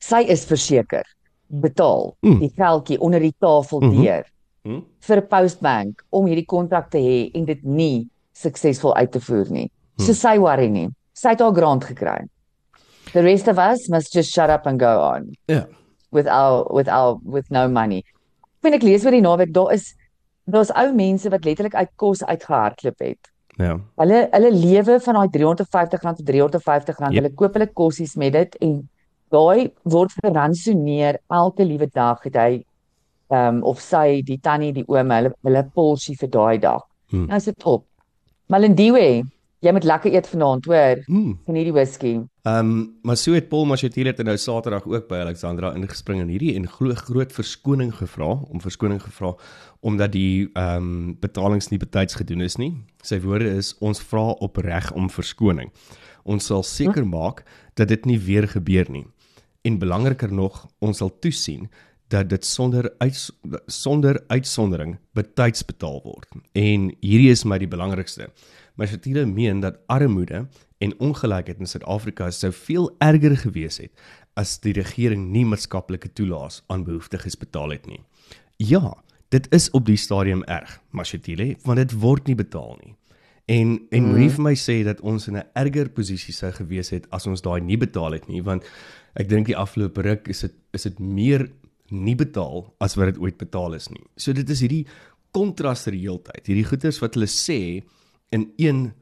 Sy 0.00 0.24
is 0.28 0.44
verseker 0.44 1.04
betaal 1.48 2.16
Hmm. 2.22 2.40
die 2.40 2.50
geldjie 2.56 2.98
onder 3.00 3.20
die 3.20 3.34
tafel 3.38 3.80
Mhm. 3.80 4.02
deur 4.02 4.24
Hm? 4.64 4.80
vir 5.00 5.20
Postbank 5.22 6.02
om 6.10 6.26
hierdie 6.26 6.46
kontrak 6.46 6.90
te 6.90 6.98
hê 6.98 7.30
en 7.34 7.44
dit 7.44 7.62
nie 7.64 8.08
suksesvol 8.42 8.94
uit 8.96 9.12
te 9.12 9.20
voer 9.20 9.50
nie. 9.50 9.70
So 9.98 10.12
Hmm. 10.12 10.14
sy 10.14 10.38
worry 10.38 10.68
nie. 10.68 10.88
Sy 11.14 11.30
het 11.34 11.40
haar 11.40 11.54
grant 11.54 11.84
gekry. 11.84 12.18
The 13.12 13.22
rest 13.22 13.48
of 13.48 13.58
us 13.58 13.88
must 13.88 14.12
just 14.14 14.32
shut 14.34 14.50
up 14.50 14.66
and 14.66 14.78
go 14.80 15.00
on 15.00 15.32
Ja. 15.48 15.64
with 16.12 16.26
our 16.28 16.66
with 16.72 16.88
our 16.88 17.18
with 17.24 17.50
no 17.50 17.68
money. 17.68 18.04
Wanneer 18.62 18.78
ek 18.78 18.82
lees 18.84 19.04
oor 19.04 19.10
die 19.12 19.20
naweek, 19.20 19.52
daar 19.52 19.72
is 19.72 19.94
daar's 20.48 20.70
ou 20.76 20.92
mense 20.94 21.28
wat 21.30 21.44
letterlik 21.44 21.74
uit 21.74 21.90
kos 21.96 22.22
uitgehardloop 22.24 22.98
het. 22.98 23.30
Ja. 23.58 23.78
Hulle 23.98 24.28
hulle 24.32 24.50
lewe 24.52 25.00
van 25.00 25.14
daai 25.14 25.28
R350 25.28 25.98
tot 26.16 26.30
R350. 26.30 27.10
Yep. 27.10 27.22
Hulle 27.22 27.34
koop 27.34 27.52
hulle 27.58 27.66
kossies 27.66 28.14
met 28.16 28.32
dit 28.32 28.54
en 28.60 28.88
daai 29.30 29.70
word 29.84 30.12
geransoneer 30.22 31.18
elke 31.30 31.64
liewe 31.64 31.88
dag 31.92 32.22
het 32.24 32.36
hy 32.36 32.64
ehm 33.30 33.58
um, 33.58 33.62
of 33.64 33.80
sy 33.80 34.22
die 34.24 34.38
tannie 34.40 34.72
die 34.72 34.84
oom 34.88 35.10
hulle 35.12 35.34
hulle 35.44 35.62
porsie 35.74 36.16
vir 36.16 36.28
daai 36.32 36.58
dag. 36.58 36.82
Hmm. 37.10 37.26
Nou 37.26 37.36
is 37.36 37.44
dit 37.44 37.64
op. 37.64 37.84
Malindiwe, 38.48 39.26
jy 39.60 39.72
moet 39.76 39.84
lekker 39.84 40.14
eet 40.14 40.28
vanaand, 40.30 40.64
hoor. 40.70 41.02
Mm. 41.04 41.34
Geniet 41.44 41.66
die 41.68 41.72
whisky. 41.76 42.12
Ehm 42.48 42.70
um, 42.70 42.78
maar 43.04 43.18
so 43.20 43.34
het 43.36 43.50
Paul 43.50 43.66
Machetile 43.68 44.14
het 44.14 44.22
nou 44.24 44.36
Saterdag 44.40 44.86
ook 44.88 45.04
by 45.10 45.18
Alexandra 45.20 45.74
ingespring 45.76 46.22
in 46.22 46.30
hierdie 46.32 46.54
en 46.56 46.64
glo 46.68 46.94
groot 46.96 47.32
verskoning 47.32 47.92
gevra, 47.98 48.30
om 48.48 48.62
verskoning 48.64 49.02
gevra 49.04 49.34
omdat 49.84 50.14
die 50.16 50.48
ehm 50.54 50.76
um, 50.76 51.16
betalings 51.20 51.68
nie 51.68 51.78
betyds 51.78 52.16
gedoen 52.16 52.40
is 52.40 52.56
nie. 52.56 52.72
Sy 53.04 53.20
woorde 53.20 53.52
is 53.60 53.74
ons 53.84 54.00
vra 54.00 54.30
opreg 54.40 54.88
om 54.96 55.12
verskoning. 55.12 55.68
Ons 56.24 56.48
sal 56.48 56.64
seker 56.64 57.04
maak 57.04 57.44
dat 57.76 57.92
dit 57.92 58.08
nie 58.08 58.18
weer 58.18 58.48
gebeur 58.48 58.88
nie. 58.88 59.04
En 59.62 59.76
belangriker 59.78 60.32
nog, 60.32 60.64
ons 60.80 60.96
sal 60.96 61.12
toesien 61.20 61.68
dat 62.08 62.28
dit 62.28 62.44
sonder 62.44 62.92
uit, 62.98 63.18
sonder 63.66 64.22
uitsondering 64.26 64.96
betyds 65.12 65.64
betaal 65.64 66.00
word. 66.04 66.28
En 66.52 66.88
hierdie 67.00 67.30
is 67.30 67.44
my 67.44 67.58
die 67.58 67.68
belangrikste. 67.68 68.30
Machetile 68.78 69.26
meen 69.26 69.60
dat 69.60 69.80
armoede 69.86 70.46
en 70.78 70.94
ongelykheid 71.02 71.58
in 71.58 71.66
Suid-Afrika 71.66 72.30
sou 72.30 72.52
veel 72.54 72.90
erger 73.02 73.36
gewees 73.36 73.80
het 73.82 73.92
as 74.38 74.58
die 74.62 74.72
regering 74.76 75.28
nie 75.34 75.44
maatskaplike 75.48 76.12
toelaas 76.14 76.62
aan 76.70 76.86
behoeftiges 76.86 77.36
betaal 77.36 77.74
het 77.74 77.88
nie. 77.90 78.00
Ja, 78.62 78.94
dit 79.34 79.48
is 79.54 79.68
op 79.74 79.86
die 79.86 79.98
stadium 79.98 80.44
erg, 80.46 80.78
Machetile, 80.90 81.56
want 81.66 81.82
dit 81.82 81.92
word 82.00 82.30
nie 82.30 82.38
betaal 82.38 82.78
nie. 82.84 82.94
En 83.48 83.78
en 83.90 84.02
mm. 84.02 84.10
moenie 84.12 84.30
vir 84.30 84.44
my 84.44 84.54
sê 84.60 84.82
dat 84.84 85.00
ons 85.00 85.26
in 85.28 85.36
'n 85.36 85.46
erger 85.54 85.88
posisie 85.88 86.34
sou 86.34 86.52
gewees 86.52 86.90
het 86.90 87.06
as 87.10 87.26
ons 87.26 87.42
daai 87.42 87.60
nie 87.60 87.76
betaal 87.76 88.12
het 88.12 88.28
nie, 88.28 88.42
want 88.42 88.62
ek 89.16 89.28
dink 89.28 89.46
die 89.46 89.56
afgelope 89.56 90.02
ruk 90.02 90.28
is 90.28 90.40
dit 90.40 90.54
is 90.72 90.82
dit 90.82 90.98
meer 90.98 91.48
nie 91.90 92.14
betaal 92.16 92.74
as 92.80 92.96
wat 92.96 93.06
dit 93.14 93.18
ooit 93.22 93.38
betaal 93.38 93.74
is 93.74 93.88
nie. 93.90 94.04
So 94.16 94.32
dit 94.32 94.48
is 94.50 94.60
hierdie 94.60 94.86
kontras 95.32 95.84
die 95.84 96.00
hele 96.00 96.18
tyd. 96.22 96.46
Hierdie 96.46 96.64
goeters 96.68 97.00
wat 97.00 97.14
hulle 97.14 97.26
sê 97.26 97.82
in 98.32 98.52
een 98.58 98.92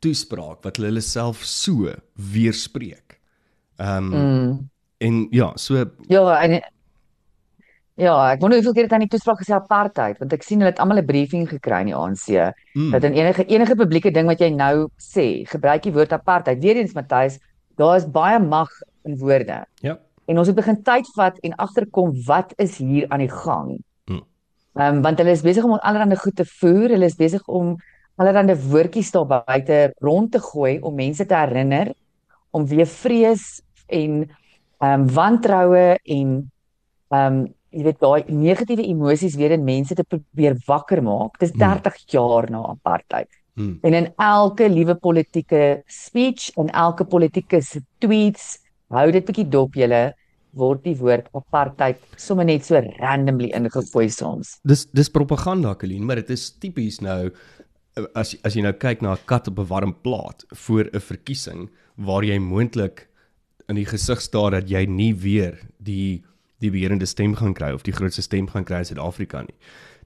toespraak 0.00 0.62
wat 0.64 0.76
hulle 0.76 0.88
hulle 0.92 1.00
self 1.00 1.44
so 1.44 1.92
weerspreek. 2.16 3.20
Ehm 3.78 4.12
um, 4.14 4.20
Mm. 4.20 4.68
en 5.00 5.28
ja, 5.30 5.52
so 5.56 5.84
Ja, 6.08 6.42
en 6.42 6.60
Ja, 7.96 8.32
ek 8.32 8.40
wonder 8.42 8.58
hoeveel 8.58 8.72
keer 8.74 8.86
het 8.88 8.92
aan 8.96 9.04
die 9.04 9.08
toespraak 9.12 9.38
gesê 9.38 9.52
apartheid, 9.54 10.18
want 10.18 10.32
ek 10.34 10.42
sien 10.42 10.58
hulle 10.58 10.72
het 10.72 10.80
almal 10.82 10.98
'n 10.98 11.06
briefing 11.06 11.44
gekry 11.48 11.78
in 11.84 11.86
die 11.92 11.94
ANC 11.94 12.26
mm, 12.74 12.90
dat 12.90 13.04
in 13.04 13.12
enige 13.14 13.44
enige 13.46 13.76
publieke 13.76 14.10
ding 14.10 14.26
wat 14.26 14.40
jy 14.40 14.48
nou 14.50 14.88
sê, 14.98 15.46
gebruik 15.46 15.82
die 15.82 15.92
woord 15.92 16.12
apartheid. 16.12 16.58
Weerens 16.60 16.92
Matthys, 16.94 17.38
daar 17.78 17.96
is 17.96 18.04
baie 18.10 18.40
mag 18.40 18.68
in 19.04 19.16
woorde. 19.18 19.64
ja. 19.80 19.98
En 20.26 20.38
ons 20.38 20.46
moet 20.48 20.56
begin 20.56 20.82
tyd 20.82 21.08
vat 21.16 21.38
en 21.42 21.54
agterkom 21.56 22.12
wat 22.26 22.52
is 22.56 22.78
hier 22.78 23.06
aan 23.08 23.18
die 23.24 23.30
gang. 23.32 23.74
Mm. 24.08 24.22
Ehm 24.74 24.96
um, 24.96 25.02
want 25.02 25.18
hulle 25.18 25.30
is 25.30 25.42
besig 25.42 25.64
om 25.64 25.74
allerlei 25.78 26.16
goed 26.16 26.36
te 26.36 26.44
voer, 26.44 26.88
hulle 26.96 27.04
is 27.10 27.16
besig 27.16 27.42
om 27.46 27.76
allerlei 28.16 28.54
woordjies 28.56 29.10
daar 29.10 29.26
buite 29.46 29.92
rond 30.00 30.32
te 30.32 30.38
gooi 30.40 30.78
om 30.80 30.94
mense 30.94 31.26
te 31.26 31.34
herinner 31.34 31.92
om 32.50 32.66
weer 32.66 32.86
vrees 32.86 33.62
en 33.86 34.24
ehm 34.80 35.00
um, 35.00 35.06
wantroue 35.14 35.98
en 36.04 36.50
ehm 37.10 37.38
um, 37.38 37.44
jy 37.74 37.82
weet 37.82 37.98
daai 38.00 38.22
negatiewe 38.30 38.84
emosies 38.86 39.34
weer 39.34 39.50
in 39.50 39.64
mense 39.66 39.94
te 39.94 40.04
probeer 40.06 40.54
wakker 40.66 41.02
maak. 41.02 41.38
Dis 41.40 41.50
Mm. 41.52 41.58
30 41.58 41.96
jaar 42.06 42.50
na 42.50 42.60
apartheid. 42.70 43.28
Mm, 43.54 43.78
En 43.82 43.94
in 43.94 44.12
elke 44.16 44.68
liewe 44.68 44.94
politieke 44.94 45.82
speech 45.86 46.50
en 46.56 46.70
elke 46.70 47.04
politieke 47.04 47.60
tweets, 47.98 48.58
hou 48.90 49.10
dit 49.12 49.24
bietjie 49.26 49.48
dop 49.48 49.74
julle, 49.74 50.14
word 50.54 50.84
die 50.84 50.94
woord 50.98 51.28
apartheid 51.34 51.98
sommer 52.16 52.46
net 52.46 52.64
so 52.64 52.78
randomly 53.00 53.50
ingegooi 53.56 54.08
soms. 54.10 54.58
dis 54.64 54.86
dis 54.94 55.10
propaganda, 55.10 55.74
Colleen, 55.74 56.04
maar 56.06 56.16
dit 56.22 56.30
is 56.30 56.52
tipies 56.62 57.00
nou 57.00 57.32
as 58.14 58.34
as 58.46 58.54
jy 58.56 58.62
nou 58.62 58.72
kyk 58.72 59.02
na 59.02 59.14
'n 59.14 59.26
kat 59.26 59.48
op 59.48 59.58
'n 59.58 59.66
warm 59.66 59.94
plaat 60.02 60.44
voor 60.66 60.84
'n 60.92 61.00
verkiesing 61.00 61.70
waar 61.96 62.22
jy 62.24 62.38
moontlik 62.38 63.08
in 63.68 63.76
die 63.76 63.86
gesig 63.86 64.20
staar 64.20 64.50
dat 64.50 64.68
jy 64.68 64.86
nie 64.86 65.14
weer 65.14 65.58
die 65.78 66.22
die 66.60 66.70
beheerende 66.70 67.06
stem 67.06 67.34
gaan 67.34 67.54
kry 67.54 67.72
of 67.72 67.82
die 67.82 67.92
grootste 67.92 68.22
stem 68.22 68.48
gaan 68.48 68.64
kry 68.64 68.78
in 68.78 68.84
Suid-Afrika 68.84 69.42
nie. 69.42 69.56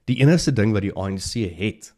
Die 0.05 0.19
enigste 0.21 0.51
ding 0.51 0.73
wat 0.73 0.81
die 0.81 0.93
ANC 0.95 1.33
het 1.57 1.93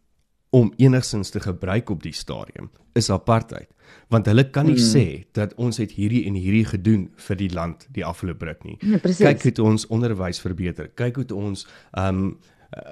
om 0.51 0.73
enigsins 0.77 1.29
te 1.33 1.39
gebruik 1.39 1.89
op 1.89 2.03
die 2.03 2.13
stadium 2.15 2.69
is 2.95 3.09
apartheid 3.09 3.69
want 4.11 4.27
hulle 4.27 4.43
kan 4.51 4.65
nie 4.65 4.75
Mm. 4.79 4.87
sê 4.93 5.25
dat 5.35 5.53
ons 5.55 5.77
het 5.77 5.91
hierdie 5.91 6.25
en 6.27 6.35
hierdie 6.35 6.65
gedoen 6.65 7.09
vir 7.17 7.35
die 7.35 7.49
land 7.49 7.87
die 7.91 8.05
afgelope 8.05 8.45
ruk 8.45 8.63
nie. 8.63 8.77
Ja, 8.81 8.97
presies. 8.97 9.27
Kyk 9.27 9.57
hoe 9.57 9.65
ons 9.65 9.87
onderwys 9.87 10.39
verbeter. 10.39 10.87
Kyk 10.95 11.15
hoe 11.15 11.35
ons 11.35 11.67
um 11.97 12.37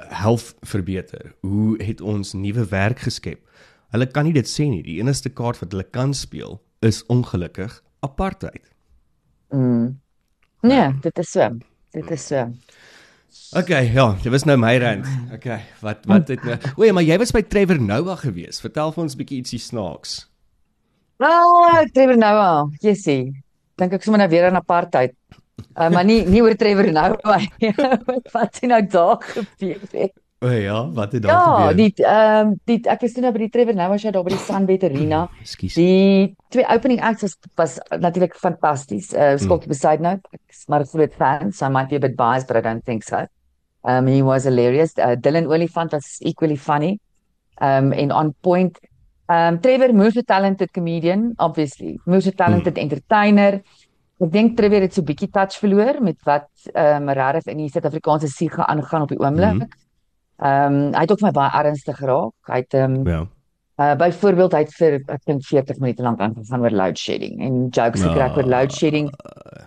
health 0.09 0.55
verbeter. 0.67 1.33
Hoe 1.41 1.77
het 1.83 2.01
ons 2.01 2.33
nuwe 2.33 2.65
werk 2.71 2.99
geskep? 2.99 3.39
Hulle 3.91 4.07
kan 4.11 4.25
nie 4.25 4.33
dit 4.33 4.45
sê 4.47 4.67
nie. 4.69 4.83
Die 4.83 4.99
enigste 4.99 5.29
kaart 5.29 5.59
wat 5.59 5.71
hulle 5.71 5.83
kan 5.83 6.13
speel 6.13 6.61
is 6.81 7.03
ongelukkig 7.07 7.81
apartheid. 7.99 8.63
Mm. 9.51 9.99
Nee, 10.61 10.91
dit 11.01 11.19
is 11.19 11.31
so. 11.31 11.49
Dit 11.91 12.11
is 12.11 12.27
so. 12.27 12.51
Okay, 13.57 13.89
ja, 13.93 14.13
dit 14.23 14.31
was 14.31 14.45
nou 14.45 14.57
my 14.61 14.77
rand. 14.77 15.07
Okay, 15.33 15.61
wat 15.81 16.05
wat 16.09 16.27
het 16.27 16.43
nou 16.45 16.57
O 16.77 16.85
ja, 16.85 16.93
maar 16.93 17.05
jy 17.05 17.17
was 17.17 17.33
by 17.33 17.41
Trevor 17.41 17.81
Noah 17.81 18.17
gewees. 18.17 18.61
Vertel 18.61 18.91
vir 18.93 19.03
ons 19.03 19.15
'n 19.15 19.17
bietjie 19.17 19.39
ietsie 19.41 19.59
snaaks. 19.59 20.29
Ah, 21.19 21.83
Trevor 21.93 22.17
Noah, 22.17 22.69
Jessie. 22.79 23.33
Dink 23.75 23.93
ek 23.93 24.03
sommer 24.03 24.19
nou 24.19 24.29
weer 24.29 24.47
aan 24.47 24.55
apartheid. 24.55 25.15
Uh, 25.75 25.89
maar 25.89 26.05
nie 26.05 26.23
nie 26.25 26.41
oor 26.41 26.55
Trevor 26.55 26.91
Noah 26.91 27.41
nie. 27.59 27.73
Wat 28.35 28.55
sien 28.55 28.69
nou 28.69 28.81
daar 28.85 29.17
gebeur. 29.21 30.11
O 30.41 30.47
ja, 30.47 30.89
wat 30.95 31.11
het 31.11 31.21
daar 31.21 31.31
Ja, 31.31 31.55
gebeur? 31.55 31.75
die 31.75 32.05
ehm 32.05 32.47
um, 32.47 32.59
die 32.63 32.79
ek 32.87 33.01
was 33.01 33.11
toe 33.11 33.21
nou 33.21 33.31
by 33.35 33.39
die 33.39 33.49
Trevor 33.51 33.75
Noah 33.75 33.97
show 33.99 34.11
daar 34.15 34.23
by 34.23 34.31
die 34.31 34.39
Sunbet 34.39 34.83
Arena. 34.87 35.25
Ekskuus. 35.41 35.73
Die 35.75 36.35
twee 36.49 36.63
opening 36.71 37.01
acts 37.03 37.21
was 37.21 37.35
was 37.59 37.73
natuurlik 37.99 38.35
fantasties. 38.35 39.11
Uh 39.13 39.35
Scotty 39.37 39.67
mm. 39.67 39.73
beside 39.73 40.01
note, 40.01 40.21
ek's 40.31 40.67
maar 40.67 40.79
'n 40.81 40.87
groot 40.93 41.13
fan, 41.13 41.51
so 41.51 41.65
I 41.65 41.69
might 41.69 41.89
be 41.89 41.95
a 41.97 41.99
bit 41.99 42.15
biased, 42.15 42.47
but 42.47 42.55
I 42.55 42.61
don't 42.61 42.85
think 42.85 43.03
so. 43.03 43.25
Um 43.83 44.07
he 44.07 44.21
was 44.23 44.43
hilarious. 44.45 44.93
Uh, 44.97 45.15
Dylan 45.19 45.45
Olifant 45.47 45.91
was 45.91 46.17
equally 46.21 46.55
funny. 46.55 46.99
Um 47.59 47.91
and 47.91 48.11
on 48.11 48.33
point. 48.41 48.79
Um 49.27 49.59
Trevor 49.59 49.91
moves 49.91 50.15
a 50.15 50.23
talented 50.23 50.71
comedian, 50.71 51.35
obviously. 51.37 51.99
Moves 52.05 52.27
a 52.27 52.31
talented 52.31 52.75
mm. 52.75 52.81
entertainer. 52.81 53.61
Ek 54.21 54.31
dink 54.31 54.55
Trevor 54.55 54.81
het 54.87 54.93
so 54.93 55.01
'n 55.01 55.05
bietjie 55.05 55.31
touch 55.31 55.59
verloor 55.59 55.99
met 56.01 56.17
wat 56.23 56.47
um 56.73 57.09
regtig 57.09 57.51
in 57.51 57.57
die 57.57 57.69
Suid-Afrikaanse 57.69 58.27
siege 58.27 58.65
aangaan 58.65 59.01
op 59.01 59.09
die 59.09 59.19
oomblik. 59.19 59.67
Mhm. 59.67 59.87
Ehm 60.41 60.73
um, 60.73 60.93
hy 60.93 61.01
het 61.03 61.11
ook 61.11 61.19
vir 61.19 61.27
my 61.27 61.35
baie 61.35 61.51
ernstig 61.63 61.97
geraak. 61.97 62.33
Hy 62.47 62.57
het 62.63 62.73
ehm 62.73 62.95
um, 62.95 63.07
Ja. 63.07 63.25
Uh 63.79 63.95
byvoorbeeld 63.95 64.51
hy 64.51 64.59
het 64.59 64.73
vir 64.75 64.93
ek 65.07 65.21
dink 65.25 65.43
40 65.47 65.79
minute 65.79 66.03
lank 66.03 66.19
aangegaan 66.19 66.61
oor 66.61 66.71
load 66.75 66.97
shedding 66.99 67.39
en 67.41 67.69
jokes 67.69 68.01
gekrak 68.03 68.35
oor 68.37 68.43
load 68.43 68.71
shedding. 68.75 69.09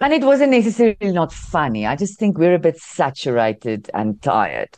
And 0.00 0.12
it 0.12 0.24
wasn't 0.24 0.50
necessarily 0.50 1.12
not 1.12 1.32
funny. 1.32 1.86
I 1.86 1.96
just 1.96 2.18
think 2.18 2.36
we're 2.38 2.54
a 2.54 2.58
bit 2.58 2.78
saturated 2.78 3.88
and 3.94 4.20
tired. 4.22 4.68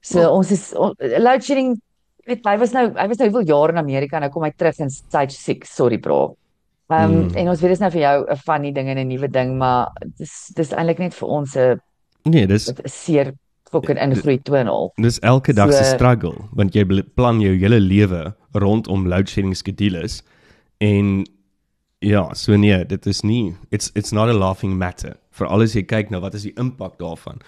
So 0.00 0.18
well, 0.18 0.32
ons 0.36 0.50
is 0.50 0.72
on, 0.74 0.94
load 0.98 1.44
shedding 1.44 1.80
weet 2.26 2.44
hy 2.46 2.56
was 2.58 2.72
nou 2.72 2.88
hy 2.96 3.06
was 3.10 3.18
nou 3.18 3.28
hoeveel 3.30 3.46
jaar 3.50 3.70
in 3.70 3.78
Amerika 3.78 4.18
nou 4.18 4.30
kom 4.30 4.42
hy 4.42 4.50
terug 4.50 4.78
in 4.80 4.90
stage 4.90 5.34
6. 5.36 5.68
Sorry 5.70 5.98
bro. 5.98 6.36
Ehm 6.90 7.04
um, 7.04 7.14
Mm. 7.28 7.36
en 7.36 7.48
ons 7.48 7.60
weet 7.60 7.70
dis 7.70 7.80
nou 7.80 7.90
vir 7.90 8.00
jou 8.02 8.26
'n 8.30 8.36
funny 8.36 8.72
ding 8.72 8.88
en 8.88 8.98
'n 8.98 9.08
nuwe 9.08 9.28
ding, 9.30 9.56
maar 9.58 9.92
dis 10.18 10.52
dis 10.56 10.72
eintlik 10.72 10.98
net 10.98 11.14
vir 11.14 11.28
ons 11.28 11.56
'n 11.56 11.80
Nee, 12.24 12.46
dis 12.46 12.68
'n 12.68 12.74
seer 12.88 13.32
fucking 13.72 13.98
ingroei 13.98 14.38
toonal. 14.44 14.92
dis 15.00 15.18
elke 15.22 15.52
dag 15.56 15.72
se 15.72 15.84
So- 15.84 15.94
struggle 15.96 16.48
want 16.52 16.74
jy 16.74 16.84
plan 17.16 17.40
jou 17.40 17.54
hele 17.58 17.80
lewe 17.80 18.34
rondom 18.54 19.06
load 19.08 19.28
shedding 19.28 19.56
skedules 19.56 20.22
en 20.80 21.24
ja, 22.02 22.32
so 22.34 22.56
nee, 22.56 22.84
dit 22.84 23.06
is 23.06 23.22
nie 23.22 23.54
it's 23.70 23.90
it's 23.94 24.12
not 24.12 24.28
a 24.28 24.32
laughing 24.34 24.76
matter. 24.78 25.14
Veral 25.30 25.62
as 25.62 25.74
jy 25.76 25.82
kyk 25.86 26.10
na 26.10 26.18
wat 26.20 26.34
is 26.34 26.42
die 26.42 26.54
impak 26.58 26.96
daarvan 26.98 27.38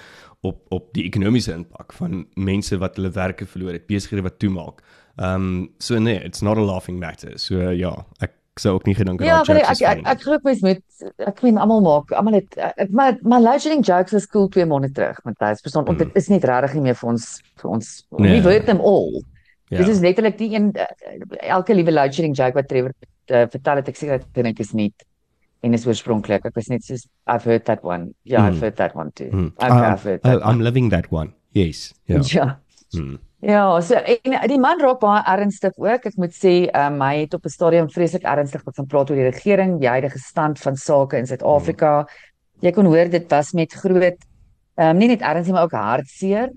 op 0.47 0.61
op 0.71 0.93
die 0.95 1.05
ekonomiese 1.09 1.53
impak 1.57 1.93
van 1.99 2.27
mense 2.37 2.79
wat 2.79 2.97
hulle 2.97 3.11
werke 3.11 3.47
verloor 3.47 3.73
het, 3.75 3.87
besighede 3.89 4.23
wat 4.23 4.39
toemaak. 4.39 4.83
Ehm 5.19 5.35
um, 5.35 5.69
so 5.79 5.99
nee, 5.99 6.21
it's 6.25 6.43
not 6.43 6.59
a 6.59 6.63
laughing 6.65 7.01
matter. 7.01 7.39
So 7.39 7.71
ja, 7.73 7.93
ek 8.23 8.33
sou 8.61 8.75
ook 8.75 8.87
nie 8.87 8.95
gedink 8.95 9.21
het 9.21 9.29
Ja, 9.29 9.43
daai 9.43 9.47
maar 9.47 9.57
jokes 9.57 9.69
ek 9.69 9.75
is 9.75 9.83
ek 9.83 9.97
funny. 9.97 10.11
ek 10.11 10.21
glo 10.23 10.39
mens 10.45 10.61
moet 10.63 11.29
ek 11.29 11.43
meen 11.43 11.59
almal 11.59 11.81
maak, 11.85 12.13
almal 12.13 12.35
het 12.39 12.57
ek, 12.59 12.91
maar 12.91 13.19
maar 13.23 13.41
loading 13.41 13.83
jokes 13.87 14.13
was 14.13 14.27
cool 14.27 14.49
twee 14.49 14.67
maande 14.67 14.93
terug, 14.93 15.19
Matthys. 15.25 15.61
Verstaan, 15.65 15.85
mm. 15.89 15.97
dit 15.99 16.11
is 16.21 16.29
net 16.29 16.45
regtig 16.45 16.75
nie 16.75 16.83
meer 16.89 16.95
vir 17.01 17.09
ons 17.15 17.25
vir 17.63 17.71
ons. 17.71 17.89
Nee. 18.19 18.41
We 18.41 18.51
heard 18.51 18.67
them 18.67 18.81
all. 18.81 19.23
Ja. 19.71 19.79
Dit 19.79 19.89
is 19.89 20.01
letterlik 20.01 20.39
die 20.39 20.53
een 20.55 20.73
elke 21.41 21.75
liewe 21.75 21.93
loading 21.93 22.37
joke 22.37 22.55
wat 22.55 22.69
Trevor 22.69 22.93
uh, 23.31 23.47
vertel 23.51 23.77
het 23.77 23.89
ek 23.89 23.97
seker 23.97 24.19
dat 24.19 24.45
dink 24.45 24.61
is 24.61 24.73
nie 24.73 24.93
en 25.65 25.73
is 25.75 25.87
oorspronklik. 25.87 26.45
Ek 26.45 26.55
was 26.55 26.69
net 26.69 26.85
soos 26.85 27.07
I've 27.27 27.45
heard 27.49 27.65
that 27.65 27.83
one. 27.83 28.13
Ja, 28.23 28.39
yeah, 28.39 28.51
Mm. 28.51 28.55
I've 28.55 28.61
heard 28.61 28.77
that 28.77 28.95
one 28.95 29.11
too. 29.15 29.31
Hmm. 29.31 29.47
Okay, 29.57 29.69
Ah, 29.69 29.93
I've 29.95 30.03
heard 30.05 30.21
oh, 30.25 30.29
that 30.31 30.43
I'm 30.45 30.59
one. 30.59 30.65
loving 30.65 30.91
that 30.91 31.11
one. 31.11 31.33
Yes. 31.53 31.95
Ja. 32.07 32.21
Ja. 32.35 32.59
Hmm. 32.93 33.17
Ja, 33.45 33.81
so 33.85 33.95
en 33.95 34.49
die 34.49 34.59
man 34.61 34.81
raak 34.81 35.01
baie 35.03 35.23
ernstig 35.29 35.75
ook. 35.77 36.07
Ek 36.09 36.17
moet 36.17 36.33
sê, 36.33 36.55
um, 36.73 37.01
hy 37.05 37.25
het 37.25 37.35
op 37.37 37.45
'n 37.45 37.53
stadium 37.53 37.89
vreeslik 37.91 38.23
ernstig 38.25 38.65
begin 38.65 38.87
praat 38.87 39.11
oor 39.11 39.17
die 39.17 39.31
regering, 39.31 39.81
die 39.81 39.89
huidige 39.89 40.19
stand 40.19 40.59
van 40.59 40.77
sake 40.77 41.17
in 41.19 41.27
Suid-Afrika. 41.27 42.07
Jy 42.61 42.73
kon 42.73 42.87
hoor 42.87 43.11
dit 43.11 43.29
was 43.31 43.53
met 43.53 43.73
groot 43.73 44.17
ehm 44.77 44.91
um, 44.91 44.97
nie 44.99 45.09
net 45.09 45.21
erns 45.21 45.47
nie, 45.47 45.53
maar 45.53 45.65
ook 45.65 45.73
hartseer. 45.73 46.51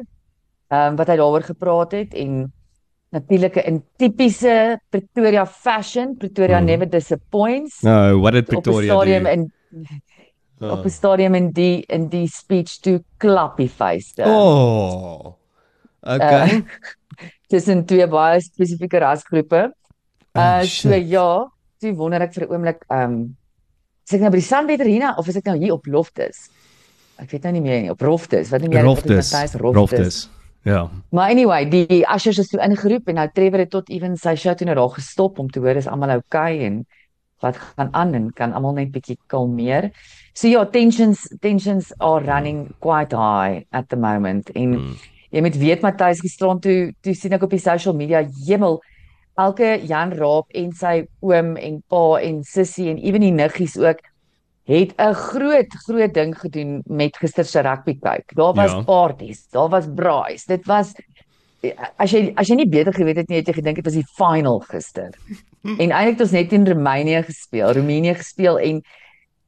Ehm 0.72 0.92
um, 0.92 0.96
wat 0.96 1.08
hy 1.08 1.16
daaroor 1.18 1.44
gepraat 1.44 1.92
het 1.92 2.14
en 2.14 2.54
natuurlik 3.12 3.56
in 3.56 3.84
tipiese 3.98 4.80
Pretoria 4.90 5.46
fashion, 5.46 6.16
Pretoria 6.18 6.60
Mm. 6.60 6.66
never 6.66 6.90
disappoints. 6.90 7.82
No, 7.82 8.20
what 8.20 8.34
did 8.34 8.48
op 8.48 8.64
Pretoria 8.64 8.94
stadium 8.94 9.24
do? 9.24 9.30
in 9.30 9.52
Oh. 10.60 10.72
op 10.72 10.86
'n 10.86 10.90
stadium 10.90 11.36
in 11.36 11.52
die 11.52 11.84
in 11.88 12.08
die 12.10 12.28
speech 12.28 12.80
toe 12.80 13.04
klappie 13.18 13.70
face. 13.70 14.24
Oh. 14.24 15.37
Okay. 16.08 16.62
Uh, 17.18 17.30
tussen 17.50 17.86
twee 17.88 18.06
baie 18.08 18.42
spesifieke 18.44 19.00
rasgroepe. 19.00 19.72
Uh 20.36 20.42
Oh, 20.42 20.60
so 20.62 20.92
shit. 20.92 21.08
ja, 21.10 21.48
toe 21.82 21.94
wonder 21.96 22.22
ek 22.22 22.34
vir 22.36 22.44
'n 22.46 22.52
oomblik, 22.54 22.84
ehm 22.92 23.04
um, 23.14 23.38
is 24.06 24.14
ek 24.14 24.22
nou 24.22 24.30
by 24.30 24.38
die 24.38 24.46
Sunbed 24.46 24.82
Arena 24.84 25.14
of 25.18 25.28
is 25.28 25.36
ek 25.40 25.46
nou 25.46 25.58
hier 25.58 25.74
op 25.74 25.86
Loftus? 25.88 26.50
Ek 27.18 27.32
weet 27.32 27.44
nou 27.44 27.54
nie 27.54 27.62
meer 27.62 27.82
nie, 27.82 27.90
op 27.92 28.02
Roftus. 28.02 28.52
Wat 28.52 28.62
noem 28.62 28.72
jy 28.72 28.78
dit? 28.84 28.86
Roftus. 28.86 29.32
Matthys? 29.34 29.56
Roftus. 29.62 30.30
Ja. 30.64 30.90
Maar 31.10 31.30
anyway, 31.32 31.66
die 31.70 32.04
ushers 32.06 32.38
is 32.38 32.48
toe 32.52 32.60
ingeroep 32.62 33.08
en 33.08 33.16
nou 33.16 33.28
Trevor 33.34 33.60
het 33.60 33.70
tot 33.72 33.90
ewen 33.90 34.18
sy 34.18 34.36
show 34.36 34.54
toe 34.54 34.66
nou 34.68 34.76
daar 34.76 34.94
gestop 35.00 35.40
om 35.40 35.50
te 35.50 35.60
hoor 35.60 35.76
is 35.80 35.88
almal 35.88 36.18
okay 36.18 36.60
en 36.68 36.86
wat 37.42 37.58
gaan 37.58 37.90
aan 37.94 38.14
en 38.14 38.32
kan 38.34 38.54
almal 38.54 38.74
net 38.74 38.92
bietjie 38.92 39.18
kalmeer. 39.28 39.92
So 40.34 40.48
ja, 40.48 40.66
tensions 40.66 41.26
tensions 41.42 41.94
are 42.00 42.22
running 42.26 42.76
quite 42.80 43.16
high 43.16 43.66
at 43.72 43.90
the 43.90 43.96
moment 43.96 44.50
en 44.56 44.70
Mm. 44.78 44.96
Jy 45.32 45.42
moet 45.44 45.58
weet 45.60 45.82
Matthys 45.82 46.22
gisterand 46.24 46.62
toe 46.64 46.94
toe 47.04 47.14
sien 47.16 47.34
ek 47.34 47.44
op 47.44 47.52
die 47.52 47.60
social 47.60 47.96
media 47.98 48.24
hemel 48.48 48.80
elke 49.38 49.76
Jan 49.86 50.14
Raap 50.18 50.54
en 50.58 50.72
sy 50.74 51.02
oom 51.22 51.56
en 51.58 51.82
pa 51.92 52.06
en 52.24 52.44
sussie 52.48 52.88
en 52.90 52.98
ewen 52.98 53.26
die 53.26 53.34
niggies 53.36 53.78
ook 53.78 54.00
het 54.68 54.94
'n 55.00 55.14
groot 55.14 55.72
groot 55.88 56.14
ding 56.14 56.34
gedoen 56.36 56.82
met 56.86 57.18
gister 57.18 57.46
se 57.46 57.62
rugby 57.62 58.00
kyk. 58.00 58.36
Daar 58.36 58.54
was 58.54 58.72
Ja. 58.72 58.82
parties, 58.84 59.48
daar 59.50 59.70
was 59.70 59.86
braais. 59.96 60.46
Dit 60.46 60.66
was 60.66 60.94
as 61.98 62.12
jy 62.12 62.34
as 62.36 62.48
jy 62.48 62.56
nie 62.56 62.70
beter 62.70 62.94
geweet 62.94 63.18
het 63.18 63.30
nie, 63.30 63.38
het 63.38 63.48
jy 63.48 63.54
gedink 63.54 63.76
dit 63.76 63.86
was 63.86 63.94
die 63.94 64.06
final 64.18 64.60
gister. 64.60 65.12
en 65.82 65.92
eintlik 65.92 66.18
het 66.18 66.22
ons 66.22 66.32
net 66.32 66.54
in 66.54 66.68
Roemenië 66.68 67.24
gespeel, 67.24 67.74
Roemenië 67.74 68.16
gespeel 68.16 68.60
en 68.60 68.82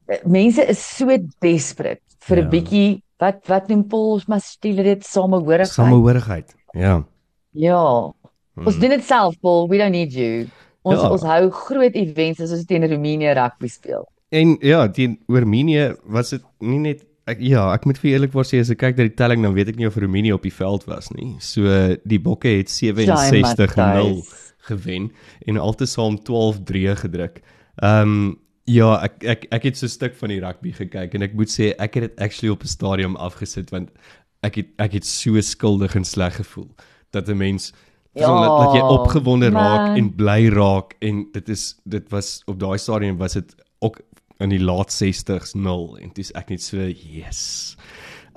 eh, 0.08 0.18
mense 0.24 0.64
is 0.68 0.96
so 0.96 1.06
desperate 1.40 2.00
vir 2.28 2.36
'n 2.38 2.42
Ja. 2.44 2.48
bietjie 2.50 3.02
wat 3.20 3.46
wat 3.48 3.68
noem 3.68 3.84
Paul 3.88 4.20
maar 4.28 4.40
stile 4.40 4.82
dit 4.82 5.04
samehorigheid. 5.04 5.68
Samehorigheid. 5.68 6.54
Ja. 6.72 7.04
Ja. 7.52 8.12
Ons 8.56 8.78
doen 8.78 8.90
dit 8.90 9.04
self, 9.04 9.34
Paul. 9.40 9.68
We 9.68 9.78
don't 9.78 9.92
need 9.92 10.12
you. 10.12 10.46
Ons 10.82 11.00
Ja. 11.00 11.10
ons 11.10 11.22
hou 11.22 11.50
groot 11.50 11.94
events 11.94 12.40
as 12.40 12.50
ons 12.52 12.64
teen 12.64 12.82
Roemenië 12.88 13.32
rugby 13.34 13.68
speel. 13.68 14.06
En 14.30 14.56
ja, 14.60 14.88
teen 14.88 15.18
Roemenië 15.28 15.96
was 16.06 16.30
dit 16.30 16.42
nie 16.60 16.78
net 16.78 17.04
ek 17.26 17.38
ja, 17.40 17.72
ek 17.74 17.84
moet 17.86 17.98
vir 17.98 18.10
eerlik 18.12 18.32
word 18.32 18.46
sê 18.46 18.60
as 18.60 18.70
ek 18.70 18.78
kyk 18.78 18.96
na 18.96 19.02
die 19.04 19.14
telling 19.14 19.42
dan 19.42 19.54
weet 19.54 19.68
ek 19.68 19.76
nie 19.76 19.86
of 19.86 19.96
Roemenië 19.96 20.32
op 20.32 20.42
die 20.42 20.52
veld 20.52 20.84
was 20.86 21.10
nie. 21.10 21.36
So 21.38 21.96
die 22.06 22.18
Bokke 22.18 22.48
het 22.48 22.68
67-0 22.68 24.14
Matthys. 24.14 24.54
gewen 24.62 25.10
en 25.46 25.56
altesaam 25.56 26.18
12-3 26.22 26.96
gedruk. 26.96 27.42
Ehm 27.82 28.02
um, 28.02 28.38
ja, 28.66 29.00
ek 29.02 29.24
ek 29.24 29.46
ek 29.50 29.62
het 29.62 29.76
so 29.76 29.86
'n 29.86 29.88
stuk 29.90 30.14
van 30.14 30.28
die 30.28 30.40
rugby 30.40 30.72
gekyk 30.72 31.14
en 31.14 31.22
ek 31.22 31.34
moet 31.34 31.48
sê 31.48 31.74
ek 31.78 31.94
het 31.94 32.02
dit 32.02 32.20
actually 32.20 32.52
op 32.52 32.62
'n 32.62 32.66
stadium 32.68 33.16
afgesit 33.16 33.70
want 33.70 33.90
ek 34.42 34.54
het 34.56 34.66
ek 34.78 34.92
het 34.92 35.04
so 35.06 35.40
skuldig 35.40 35.94
en 35.96 36.04
sleg 36.04 36.36
gevoel 36.36 36.68
dat 37.12 37.28
'n 37.28 37.36
mens 37.36 37.72
Ja, 38.14 38.26
so 38.26 38.34
dat, 38.34 38.66
dat 38.66 38.74
jy 38.74 38.80
opgewonde 38.82 39.50
raak 39.50 39.86
man. 39.88 39.96
en 39.96 40.14
bly 40.16 40.48
raak 40.48 40.94
en 41.00 41.26
dit 41.32 41.48
is 41.48 41.76
dit 41.86 42.08
was 42.10 42.42
op 42.46 42.58
daai 42.58 42.78
stadium 42.78 43.16
was 43.18 43.32
dit 43.34 43.54
ook 43.80 44.00
in 44.40 44.48
die 44.48 44.58
laat 44.60 44.90
60s 44.90 45.54
0 45.54 45.98
en 46.00 46.10
dis 46.14 46.32
ek 46.32 46.48
net 46.50 46.62
so 46.62 46.76
yes. 46.76 47.76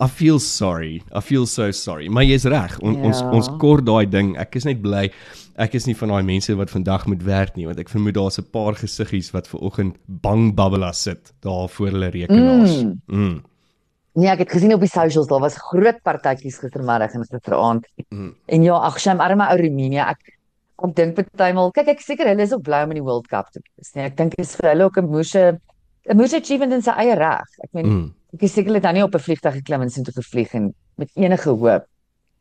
I 0.01 0.07
feel 0.07 0.39
sorry. 0.39 1.01
I 1.15 1.21
feel 1.21 1.45
so 1.45 1.71
sorry. 1.71 2.07
Maar 2.07 2.23
jy's 2.23 2.43
reg. 2.45 2.79
On, 2.81 2.93
Ja. 2.95 3.01
Ons 3.03 3.21
ons 3.21 3.49
kort 3.59 3.85
daai 3.85 4.05
ding. 4.09 4.37
Ek 4.37 4.55
is 4.55 4.65
net 4.65 4.81
bly 4.81 5.11
ek 5.55 5.73
is 5.77 5.85
nie 5.85 5.95
van 5.97 6.09
daai 6.09 6.23
mense 6.25 6.53
wat 6.57 6.71
vandag 6.73 7.05
moet 7.05 7.23
werk 7.23 7.55
nie 7.57 7.65
want 7.69 7.79
ek 7.79 7.89
vermoed 7.89 8.15
daar's 8.17 8.39
'n 8.39 8.49
paar 8.51 8.75
gesiggies 8.75 9.31
wat 9.33 9.47
ver 9.47 9.59
oggend 9.59 9.97
bang 10.07 10.53
babbela 10.55 10.91
sit 10.91 11.33
daar 11.41 11.69
voor 11.69 11.87
hulle 11.87 12.09
rekenaars. 12.09 12.83
Mm. 12.83 13.01
Mm. 13.07 13.43
Nee, 14.15 14.29
ek 14.29 14.39
het 14.39 14.51
gesien 14.51 14.73
op 14.73 14.79
die 14.79 14.89
socials 14.89 15.27
daar 15.27 15.41
was 15.41 15.57
groot 15.57 16.01
partytjies 16.03 16.57
gistermiddag 16.57 17.13
en 17.13 17.25
gisteraand. 17.25 17.87
Mm. 18.09 18.35
En 18.45 18.63
ja, 18.63 18.73
ag, 18.73 18.99
shame 18.99 19.23
arme 19.23 19.47
ou 19.49 19.57
Roemenië. 19.57 20.05
Ek 20.09 20.19
ek 20.83 20.95
dink 20.95 21.15
partymal, 21.15 21.71
kyk 21.71 21.87
ek 21.87 22.01
seker 22.01 22.27
hulle 22.27 22.41
is 22.41 22.53
ook 22.53 22.63
bly 22.63 22.83
om 22.83 22.91
in 22.91 22.99
die 22.99 23.05
World 23.05 23.27
Cup 23.27 23.49
te 23.51 23.61
wees. 23.61 23.93
Nee, 23.93 24.05
ek 24.05 24.17
dink 24.17 24.35
dit 24.35 24.45
is 24.45 24.55
vir 24.55 24.69
hulle 24.69 24.83
ook 24.83 24.97
'n 24.97 25.05
moeë 25.05 25.59
'n 26.09 26.17
moeë 26.17 26.35
achievement 26.41 26.73
in 26.73 26.81
sy 26.81 26.91
eie 26.91 27.15
reg. 27.15 27.47
Ek 27.63 27.69
meen 27.73 27.85
Mm. 27.85 28.13
Ek 28.33 28.41
is 28.43 28.53
seker 28.53 28.73
hulle 28.73 28.81
het 28.81 28.83
nou 28.83 28.93
nie 28.93 29.03
op 29.03 29.15
'n 29.15 29.19
vliegtuig 29.19 29.55
geklim 29.61 29.81
en 29.81 29.89
sien 29.89 30.03
toe 30.03 30.13
gevlieg 30.13 30.53
en 30.53 30.73
met 30.97 31.09
enige 31.15 31.49
hoop 31.49 31.85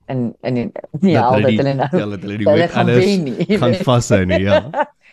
in 0.09 0.35
in 0.43 0.57
in 0.57 0.73
nie 1.01 1.15
Dat 1.15 1.25
al 1.25 1.41
dat 1.43 1.51
hulle 1.53 1.75
nou 1.75 1.89
ja, 1.99 2.07
dat 2.07 2.21
hulle 2.21 2.37
die 2.39 2.47
wet 2.47 2.75
nie. 3.25 3.59
gaan 3.59 3.75
vashou 3.75 4.25
nie, 4.27 4.41
ja. 4.43 4.63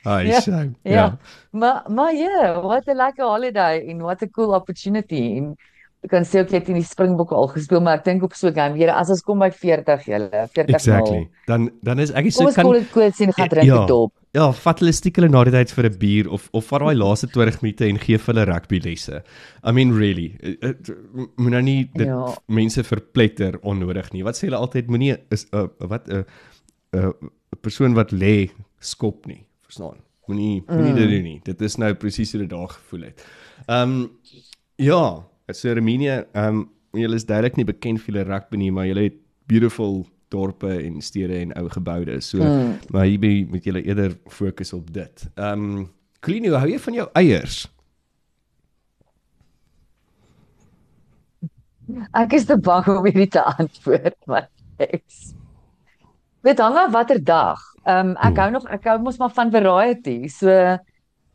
Ai, 0.03 0.27
Ja, 0.27 0.39
shame. 0.41 0.73
ja. 0.83 0.91
Ja. 0.93 1.17
Maar 1.51 1.83
maar 1.87 2.13
ja, 2.13 2.19
yeah, 2.29 2.63
what 2.63 2.87
a 2.87 2.93
lekker 2.93 3.25
holiday 3.25 3.83
en 3.89 4.01
what 4.01 4.21
a 4.23 4.27
cool 4.27 4.53
opportunity 4.53 5.37
en 5.37 5.55
Ek 6.01 6.09
kan 6.13 6.23
sê 6.23 6.39
jy 6.39 6.55
het 6.55 6.69
in 6.69 6.75
die 6.79 6.83
Springbokke 6.87 7.35
al 7.35 7.47
gespeel, 7.51 7.81
maar 7.83 7.97
ek 7.97 8.05
dink 8.05 8.23
op 8.23 8.33
so 8.33 8.47
'n 8.47 8.53
game, 8.55 8.77
Here, 8.77 8.93
as 8.93 9.09
ons 9.09 9.21
kom 9.21 9.39
by 9.39 9.49
40 9.51 10.05
julle, 10.05 10.29
40 10.53 10.69
Exactly. 10.75 11.27
Dan 11.45 11.69
dan 11.83 11.99
is 11.99 12.11
ek 12.11 12.23
nie 12.23 12.31
Kom 12.31 12.31
so 12.31 12.45
ons 12.45 12.55
kan 12.55 12.71
dit 12.71 12.91
quits 12.91 13.19
en 13.19 13.33
gaan 13.33 13.49
drink 13.49 13.65
Ja. 13.67 13.77
die 13.79 13.87
dop. 13.87 14.13
Ja, 14.37 14.51
vat 14.53 14.79
hulle 14.83 14.91
stiekem 14.93 15.23
hulle 15.23 15.33
na 15.33 15.41
die 15.47 15.51
tyd 15.55 15.71
vir 15.73 15.85
'n 15.89 15.97
bier 15.97 16.27
of 16.29 16.49
of 16.53 16.67
vat 16.69 16.81
daai 16.83 16.95
laaste 16.95 17.27
20 17.33 17.61
minute 17.63 17.85
en 17.87 17.97
gee 17.97 18.17
vir 18.17 18.33
hulle 18.33 18.45
rugby 18.45 18.79
lesse. 18.83 19.23
I 19.63 19.71
mean 19.71 19.91
really, 19.91 20.37
eh, 20.43 20.55
eh, 20.61 20.73
moet 21.37 21.51
nou 21.51 21.61
nie 21.61 21.89
dit 21.95 22.07
Ja. 22.07 22.35
mense 22.47 22.83
verpletter 22.83 23.57
onnodig 23.63 24.13
nie. 24.13 24.23
Wat 24.23 24.35
sê 24.35 24.45
hulle 24.49 24.57
altyd 24.61 24.87
moenie 24.87 25.17
is 25.31 25.45
'n 25.51 25.57
uh, 25.57 25.67
wat 25.79 26.07
'n 26.09 26.17
uh, 26.17 26.23
'n 26.93 27.05
uh, 27.07 27.11
persoon 27.61 27.93
wat 27.95 28.11
lê 28.11 28.51
skop 28.79 29.25
nie. 29.25 29.45
Verstaan? 29.65 29.97
Moenie 30.27 30.63
moenie 30.67 30.93
dit 30.93 31.09
doen 31.09 31.23
nie. 31.23 31.41
Dit 31.43 31.61
is 31.61 31.77
nou 31.77 31.93
presies 31.95 32.31
hoe 32.33 32.41
dit 32.41 32.49
daar 32.49 32.67
gevoel 32.69 33.01
het. 33.01 33.25
Ehm 33.67 33.89
um, 33.89 34.11
ja, 34.77 35.23
so 35.51 35.69
Armenië, 35.69 36.25
ehm 36.35 36.55
um, 36.55 36.69
julle 36.93 37.15
is 37.15 37.25
duidelik 37.25 37.55
nie 37.57 37.65
bekend 37.65 37.99
vir 38.01 38.13
julle 38.13 38.25
rugby 38.29 38.57
nie, 38.57 38.71
maar 38.71 38.85
julle 38.85 39.03
het 39.03 39.15
beautiful 39.47 40.05
dorpe 40.29 40.69
en 40.83 41.01
stede 41.01 41.37
en 41.39 41.53
ou 41.57 41.69
geboude. 41.69 42.21
So 42.21 42.37
Mm. 42.37 42.79
maar 42.91 43.05
hierby 43.05 43.45
moet 43.49 43.63
julle 43.63 43.81
eerder 43.83 44.17
fokus 44.27 44.73
op 44.73 44.93
dit. 44.93 45.27
Ehm 45.35 45.63
um, 45.77 45.89
Klino, 46.19 46.55
hou 46.57 46.67
jy 46.69 46.79
van 46.79 46.93
jou 46.93 47.09
eiers? 47.13 47.67
Ek 52.13 52.33
is 52.37 52.45
te 52.45 52.57
bang 52.61 52.85
om 52.91 53.05
hierdie 53.07 53.29
te 53.33 53.41
antwoord, 53.41 54.17
maar 54.29 54.49
eks. 54.77 55.31
Dit 56.45 56.59
hang 56.61 56.75
af 56.77 56.91
watter 56.93 57.19
dag. 57.25 57.59
Ehm 57.85 58.11
um, 58.11 58.15
ek 58.17 58.35
Hmm. 58.35 58.37
hou 58.43 58.51
nog 58.51 58.67
ek 58.69 58.83
hou 58.85 58.97
mos 59.01 59.17
maar 59.17 59.33
van 59.33 59.51
variety. 59.51 60.27
So 60.27 60.77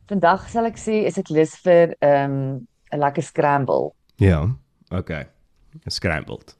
vandag 0.07 0.47
sal 0.49 0.65
ek 0.69 0.77
sê 0.79 1.01
is 1.09 1.17
ek 1.17 1.29
lus 1.29 1.55
vir 1.65 1.95
ehm 1.99 2.31
um, 2.31 2.67
'n 2.93 2.99
lekker 2.99 3.23
scramble. 3.23 3.91
Ja. 4.17 4.47
Okay. 4.91 5.25
Scrambled. 5.89 6.55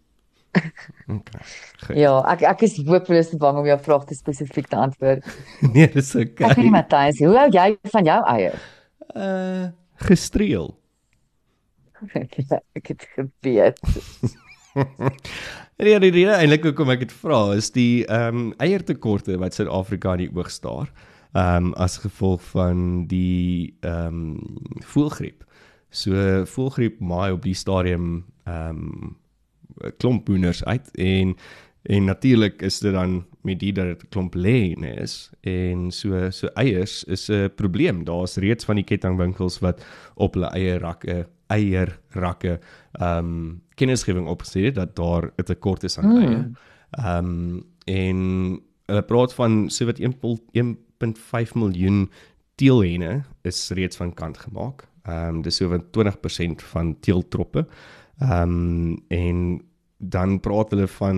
Okay. 1.06 1.42
Goed. 1.86 1.98
Ja, 1.98 2.14
ek 2.32 2.42
ek 2.50 2.64
is 2.66 2.78
hopeloos 2.88 3.30
te 3.30 3.38
bang 3.42 3.60
om 3.60 3.68
jou 3.70 3.78
vraag 3.88 4.08
te 4.10 4.18
spesifiek 4.18 4.70
te 4.72 4.80
antwoord. 4.80 5.28
Nee, 5.76 5.90
dis 5.94 6.14
Ek 6.16 6.40
nie 6.40 6.48
okay. 6.50 6.70
Matthys, 6.74 7.22
hoe 7.22 7.36
hou 7.38 7.50
jy 7.54 7.68
van 7.94 8.10
jou 8.10 8.22
eiers? 8.36 8.70
Uh 9.14 9.66
gestreel. 10.06 10.74
ek 12.78 12.90
het 12.92 13.06
geweet. 13.16 13.80
En 14.76 15.88
ja, 15.88 16.00
die 16.00 16.12
rede 16.12 16.36
eintlik 16.36 16.66
hoekom 16.68 16.92
ek 16.92 17.06
dit 17.06 17.14
vra 17.16 17.40
is 17.56 17.70
die 17.76 18.06
ehm 18.12 18.42
um, 18.42 18.54
eiertekorte 18.64 19.38
wat 19.40 19.56
Suid-Afrika 19.56 20.16
in 20.16 20.26
die 20.26 20.32
oog 20.36 20.52
staar. 20.52 20.92
Ehm 21.36 21.72
um, 21.72 21.74
as 21.80 21.98
gevolg 22.04 22.44
van 22.54 23.06
die 23.12 23.76
ehm 23.84 24.22
um, 24.36 24.80
voëlgriep. 24.84 25.44
So 25.92 26.44
voëlgriep 26.48 27.00
maai 27.00 27.32
op 27.36 27.44
die 27.44 27.56
stadium 27.56 28.26
ehm 28.48 28.82
um, 28.84 29.16
klomp 29.98 30.28
hoenders 30.28 30.64
uit 30.64 30.92
en 30.98 31.36
en 31.86 32.04
natuurlik 32.04 32.62
is 32.62 32.80
dit 32.80 32.94
dan 32.94 33.26
met 33.42 33.60
die 33.60 33.74
dat 33.74 33.86
dit 33.86 34.04
'n 34.04 34.10
klomp 34.10 34.36
lê 34.36 34.74
is 35.02 35.30
en 35.42 35.92
so 35.92 36.30
so 36.30 36.48
eiers 36.48 37.04
is 37.04 37.30
'n 37.30 37.50
probleem. 37.56 38.04
Daar's 38.04 38.36
reeds 38.36 38.66
van 38.66 38.76
die 38.76 38.84
kettingwinkels 38.84 39.60
wat 39.60 39.86
op 40.16 40.34
hulle 40.34 40.50
eie 40.50 40.78
rakke 40.78 41.28
eierrakke 41.48 42.60
ehm 42.92 43.18
um, 43.18 43.62
kennisgewing 43.76 44.28
opgesê 44.28 44.66
het 44.66 44.76
dat 44.76 44.96
daar 44.96 45.32
'n 45.38 45.44
tekort 45.44 45.84
is 45.84 45.98
aan 45.98 46.08
Mm. 46.10 46.18
eier. 46.18 46.52
Ehm 46.92 47.26
um, 47.26 47.66
en 47.86 48.18
hulle 48.86 49.04
praat 49.04 49.34
van 49.34 49.70
so 49.70 49.86
wat 49.86 50.00
1.5 50.00 51.54
miljoen 51.56 52.10
teelhenne 52.56 53.24
is 53.42 53.70
reeds 53.70 53.98
van 53.98 54.14
kant 54.14 54.38
gemaak. 54.38 54.88
Ehm 55.04 55.36
um, 55.36 55.42
dis 55.42 55.56
so 55.56 55.68
wat 55.70 55.92
20% 55.92 56.64
van 56.64 57.00
teeltroppe. 57.00 57.68
Ehm 58.20 58.42
um, 58.42 59.04
en 59.08 59.62
dan 59.98 60.40
praat 60.40 60.70
hulle 60.70 60.88
van 60.88 61.18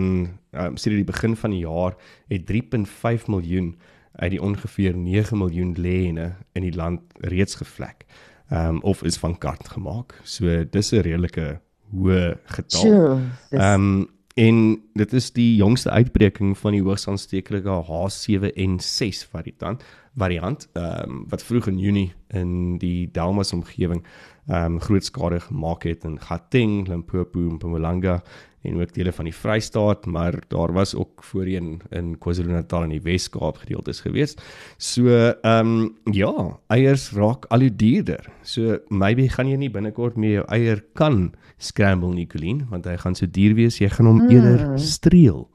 um, 0.50 0.76
sedert 0.76 1.04
die 1.04 1.12
begin 1.12 1.36
van 1.36 1.50
die 1.50 1.60
jaar 1.60 1.94
het 2.28 2.52
3.5 2.52 3.26
miljoen 3.26 3.76
uit 4.12 4.30
die 4.30 4.42
ongeveer 4.42 4.96
9 4.96 5.38
miljoen 5.38 5.76
lêhenne 5.78 6.32
in 6.52 6.62
die 6.62 6.74
land 6.74 7.00
reeds 7.18 7.54
gevlek. 7.54 8.04
Ehm 8.48 8.68
um, 8.68 8.80
of 8.82 9.02
is 9.02 9.18
van 9.18 9.38
kant 9.38 9.68
gemaak. 9.68 10.20
So 10.24 10.64
dis 10.70 10.92
'n 10.92 11.00
redelike 11.00 11.60
hoë 11.92 12.38
getal. 12.44 13.20
Ehm 13.50 13.74
um, 13.74 14.08
en 14.38 14.58
dit 14.94 15.12
is 15.12 15.32
die 15.34 15.56
jongste 15.58 15.90
uitbreking 15.90 16.52
van 16.58 16.76
die 16.76 16.82
hoogs 16.82 17.08
aansteeklike 17.10 17.74
H7N6 17.88 19.24
variant 19.32 19.82
variant 20.18 20.66
ehm 20.78 21.10
um, 21.10 21.24
wat 21.30 21.42
vroeg 21.42 21.66
in 21.72 21.78
Junie 21.78 22.12
in 22.34 22.78
die 22.78 23.08
Delmas 23.12 23.52
omgewing 23.52 24.04
ehm 24.46 24.76
um, 24.76 24.80
groot 24.80 25.04
skade 25.04 25.40
gemaak 25.40 25.82
het 25.88 26.04
in 26.04 26.20
Gauteng, 26.20 26.86
Limpopo, 26.88 27.38
Mpumalanga 27.38 28.22
en 28.62 28.80
ook 28.80 28.94
dele 28.94 29.12
van 29.12 29.28
die 29.28 29.34
Vrystaat, 29.34 30.06
maar 30.06 30.34
daar 30.48 30.72
was 30.72 30.94
ook 30.94 31.24
voorheen 31.24 31.80
in 31.90 32.18
KwaZulu-Natal 32.18 32.82
en 32.82 32.94
die 32.96 33.02
Wes-Kaap 33.02 33.56
gedeeltes 33.56 34.00
gewees. 34.00 34.34
So 34.76 35.08
ehm 35.08 35.74
um, 35.74 36.14
ja, 36.14 36.58
eiers 36.66 37.10
raak 37.12 37.46
al 37.48 37.60
hoe 37.60 37.76
duurder. 37.76 38.26
So 38.42 38.78
maybe 38.88 39.28
gaan 39.28 39.48
jy 39.48 39.56
nie 39.56 39.70
binnekort 39.70 40.16
meer 40.16 40.40
jou 40.40 40.46
eier 40.48 40.84
kan 40.94 41.32
scramble 41.56 42.14
Nicoline, 42.14 42.66
want 42.70 42.86
hy 42.86 42.96
gaan 42.96 43.14
so 43.14 43.26
duur 43.26 43.54
wees, 43.54 43.78
jy 43.78 43.88
gaan 43.88 44.06
hom 44.06 44.24
mm. 44.24 44.30
eerder 44.30 44.78
streel 44.78 45.48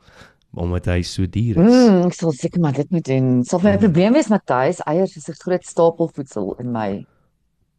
omdat 0.54 0.86
hy 0.86 1.00
so 1.02 1.26
duur 1.26 1.58
is. 1.58 1.66
Mm. 1.66 1.94
Mm, 1.94 2.04
ek 2.08 2.14
sal 2.14 2.34
seker 2.38 2.62
maar 2.62 2.76
dit 2.78 2.92
moet 2.94 3.08
doen. 3.08 3.30
Sal 3.48 3.62
my 3.64 3.74
probleem 3.82 4.14
wees 4.14 4.30
Matthys, 4.30 4.84
eiers 4.86 5.16
is 5.18 5.30
'n 5.30 5.40
groot 5.42 5.66
stapel 5.66 6.12
voedsel 6.14 6.56
in 6.60 6.72
my 6.72 7.06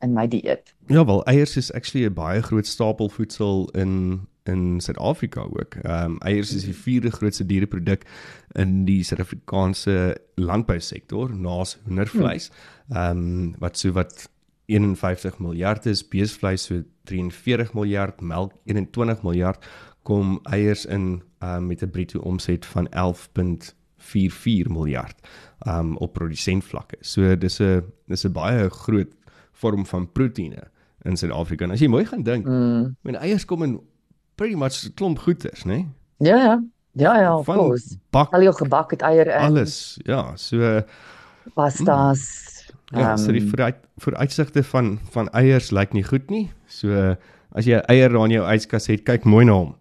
in 0.02 0.12
my 0.12 0.26
dieet. 0.28 0.74
Ja, 0.88 1.04
wel 1.04 1.24
eiers 1.24 1.56
is 1.56 1.72
actually 1.72 2.06
'n 2.06 2.14
baie 2.14 2.42
groot 2.42 2.66
stapel 2.66 3.08
voedsel 3.08 3.68
in 3.74 4.26
in 4.48 4.80
Suid-Afrika 4.80 5.40
ook. 5.40 5.74
Ehm 5.82 6.04
um, 6.04 6.18
eiers 6.18 6.54
is 6.54 6.64
die 6.64 6.74
vierde 6.76 7.10
grootste 7.10 7.46
diereproduk 7.46 8.02
in 8.52 8.84
die 8.84 9.02
Suid-Afrikaanse 9.04 10.16
landbousektor 10.34 11.34
naas 11.34 11.78
hoendervleis. 11.84 12.50
Ehm 12.90 13.18
um, 13.18 13.54
wat 13.58 13.78
so 13.78 13.92
wat 13.92 14.28
51 14.66 15.38
miljard 15.38 15.86
is, 15.86 16.08
beesvleis 16.08 16.64
so 16.64 16.82
43 17.04 17.74
miljard, 17.74 18.20
melk 18.20 18.52
21 18.64 19.22
miljard 19.22 19.64
kom 20.02 20.38
eiers 20.52 20.84
in 20.86 21.22
um, 21.40 21.66
met 21.66 21.82
'n 21.82 21.90
bruto 21.90 22.20
omset 22.20 22.66
van 22.66 22.88
11.44 22.88 24.68
miljard 24.68 25.14
um 25.66 25.96
op 25.96 26.12
produsentvlakke. 26.12 26.96
So 27.00 27.36
dis 27.38 27.58
'n 27.60 27.82
dis 28.06 28.24
'n 28.24 28.32
baie 28.32 28.68
groot 28.70 29.14
vorm 29.52 29.86
van 29.86 30.12
proteïene 30.12 30.62
in 31.02 31.16
Suid-Afrika. 31.16 31.64
En 31.64 31.70
as 31.70 31.80
jy 31.80 31.88
mooi 31.88 32.04
gaan 32.04 32.22
dink, 32.22 32.46
Mm. 32.46 32.96
men 33.02 33.14
eiers 33.16 33.44
kom 33.44 33.62
in 33.62 33.80
pretty 34.36 34.54
much 34.54 34.84
'n 34.84 34.94
klomp 34.94 35.18
goeders, 35.18 35.64
né? 35.64 35.86
Nee? 36.18 36.20
Ja 36.30 36.36
ja. 36.36 36.62
Ja 36.94 37.20
ja, 37.20 37.38
of 37.38 37.46
course. 37.46 37.98
bak 38.14 38.32
Al 38.32 38.42
jou 38.46 38.54
gebak 38.54 38.90
het 38.94 39.02
eier 39.02 39.26
in, 39.26 39.42
alles. 39.42 39.98
Ja, 40.06 40.36
so 40.38 40.82
pasta's. 41.54 42.22
ja, 42.94 43.16
so 43.16 43.32
die 43.34 43.40
ehm, 43.40 43.50
vooruit 43.50 43.76
vooruitsigte 43.98 44.62
van 44.62 44.98
van 45.10 45.28
eiers 45.34 45.70
lyk 45.70 45.92
nie 45.92 46.04
goed 46.06 46.30
nie. 46.30 46.50
So 46.70 47.16
as 47.54 47.66
jy 47.66 47.82
eier 47.90 48.14
daar 48.14 48.30
in 48.30 48.38
jou 48.38 48.46
yskas 48.46 48.86
het, 48.86 49.02
kyk 49.02 49.26
mooi 49.26 49.44
na 49.44 49.52
hom. 49.58 49.74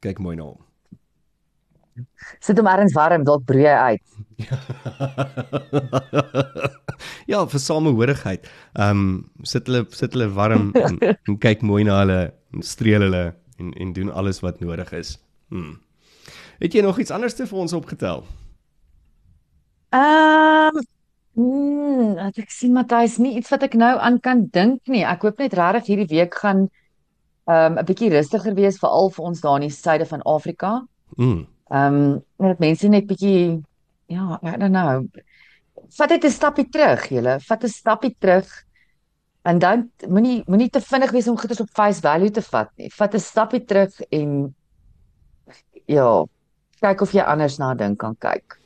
Kyk 0.00 0.18
mooi 0.24 0.36
na 0.40 0.48
hom. 0.48 0.60
Sit 2.40 2.58
hom 2.58 2.66
ergens 2.66 2.96
warm, 2.96 3.24
dalk 3.28 3.44
broei 3.44 3.68
hy 3.68 3.92
uit. 3.92 4.02
ja, 7.30 7.44
vir 7.44 7.60
samehorigheid. 7.60 8.48
Ehm 8.72 9.04
um, 9.04 9.28
sit 9.44 9.68
hulle 9.68 9.84
sit 9.92 10.16
hulle 10.16 10.32
warm 10.32 10.72
en, 10.80 10.96
en 11.12 11.36
kyk 11.44 11.60
mooi 11.62 11.84
na 11.84 12.00
hulle 12.00 12.32
en 12.56 12.64
streel 12.64 13.04
hulle 13.04 13.36
en 13.56 13.72
en 13.72 13.92
doen 13.92 14.12
alles 14.12 14.40
wat 14.40 14.60
nodig 14.60 14.92
is. 14.92 15.18
Hmm. 15.48 15.78
Het 16.58 16.72
jy 16.72 16.82
nog 16.82 16.98
iets 16.98 17.10
anders 17.10 17.34
te 17.34 17.46
vir 17.46 17.58
ons 17.58 17.72
opgetel? 17.72 18.24
Ehm 19.94 20.80
mm, 21.32 22.14
wat 22.14 22.38
ek 22.38 22.50
sien 22.50 22.72
Matthys, 22.72 23.18
nie 23.18 23.36
iets 23.38 23.50
wat 23.50 23.62
ek 23.62 23.74
nou 23.78 23.92
aan 23.98 24.20
kan 24.20 24.46
dink 24.50 24.86
nie. 24.90 25.04
Ek 25.04 25.22
hoop 25.22 25.38
net 25.38 25.54
regtig 25.54 25.86
hierdie 25.92 26.10
week 26.16 26.34
gaan 26.34 26.68
ehm 27.44 27.76
um, 27.76 27.78
'n 27.78 27.84
bietjie 27.84 28.10
rustiger 28.10 28.54
wees 28.54 28.78
veral 28.80 29.10
vir 29.10 29.24
ons 29.24 29.40
daar 29.40 29.60
in 29.60 29.68
die 29.68 29.76
suide 29.76 30.06
van 30.06 30.22
Afrika. 30.22 30.86
Mm. 31.16 31.46
Ehm 31.70 31.94
um, 31.94 32.22
net 32.38 32.58
mense 32.58 32.88
net 32.88 33.06
bietjie 33.06 33.62
ja, 34.06 34.38
I 34.42 34.56
don't 34.56 34.72
know. 34.72 35.06
Vat 35.96 36.08
dit 36.08 36.24
'n 36.24 36.30
stappie 36.30 36.68
terug, 36.68 37.08
julle. 37.08 37.40
Vat 37.40 37.64
'n 37.64 37.68
stappie 37.68 38.16
terug. 38.18 38.48
En 39.44 39.58
dan 39.60 39.90
moenie 40.08 40.42
moenie 40.46 40.70
te 40.72 40.80
vinnig 40.80 41.10
wees 41.12 41.28
om 41.28 41.38
goeders 41.38 41.60
op 41.60 41.72
face 41.76 42.00
value 42.00 42.30
te 42.32 42.42
vat 42.42 42.70
nie. 42.80 42.90
Vat 42.92 43.14
'n 43.14 43.20
stappie 43.20 43.64
terug 43.64 44.00
en 44.10 44.54
ja, 45.86 46.24
kyk 46.80 47.00
of 47.00 47.12
jy 47.12 47.20
anders 47.20 47.58
na 47.58 47.74
dink 47.74 47.98
kan 47.98 48.16
kyk. 48.18 48.58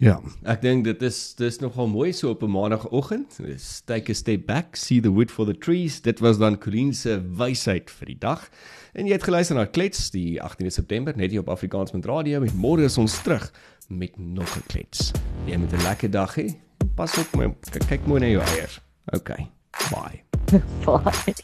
Ja, 0.00 0.14
ek 0.48 0.62
dink 0.62 0.86
dit 0.86 1.02
is 1.04 1.34
dis 1.36 1.58
nogal 1.60 1.90
mooi 1.92 2.12
so 2.12 2.30
op 2.30 2.42
'n 2.42 2.50
maandagooggend. 2.50 3.36
Take 3.84 4.10
a 4.10 4.14
step 4.14 4.46
back, 4.46 4.76
see 4.76 5.00
the 5.00 5.12
wood 5.12 5.30
for 5.30 5.44
the 5.44 5.58
trees. 5.58 6.00
Dit 6.00 6.20
was 6.20 6.38
dan 6.38 6.58
Colleen 6.58 6.94
se 6.94 7.20
wysheid 7.36 7.90
vir 7.90 8.06
die 8.06 8.18
dag. 8.18 8.48
En 8.92 9.06
jy 9.06 9.12
het 9.12 9.22
geluister 9.22 9.56
na 9.56 9.64
Klets 9.64 10.10
die 10.10 10.40
18de 10.40 10.70
September 10.70 11.16
net 11.16 11.30
hier 11.30 11.40
op 11.40 11.48
Afrikaans 11.48 11.92
met 11.92 12.04
radio 12.06 12.42
en 12.42 12.56
môre 12.56 12.82
is 12.82 12.98
ons 12.98 13.22
terug 13.22 13.52
met 13.88 14.18
nog 14.18 14.56
'n 14.56 14.62
klets. 14.66 15.12
Jy 15.44 15.56
moet 15.56 15.72
'n 15.72 15.82
lekker 15.82 16.10
dag 16.10 16.34
hê. 16.36 16.54
Pas 16.94 17.18
op, 17.18 17.36
my, 17.36 17.54
kyk 17.88 18.06
mooi 18.06 18.20
na 18.20 18.26
jou 18.26 18.42
eiers. 18.42 18.80
Okay. 19.12 19.48
Bye. 19.90 20.22
Bye. 20.86 21.34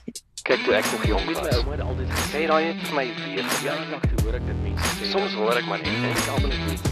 Kyk 0.47 0.63
toe 0.65 0.75
ek 0.79 0.87
nog 0.93 1.07
jong 1.07 1.25
Weet 1.27 1.41
my 1.43 1.49
was. 1.49 1.57
ouma 1.59 1.73
het 1.75 1.81
altyd 1.83 2.11
gesê, 2.15 2.27
Sê 2.31 2.43
daai 2.47 2.65
het 2.69 2.83
vir 2.87 2.95
my 2.95 3.07
weer 3.19 3.49
ja, 3.67 3.75
toe 4.07 4.21
hoor 4.23 4.37
ek 4.39 4.45
dit 4.47 4.61
mense 4.63 4.91
sê. 5.01 5.09
Soms 5.11 5.35
hoor 5.41 5.59
ek 5.59 5.67
maar 5.67 5.83
net, 5.83 5.97
en 5.97 6.13
ek 6.13 6.29
almal 6.37 6.53
net 6.55 6.87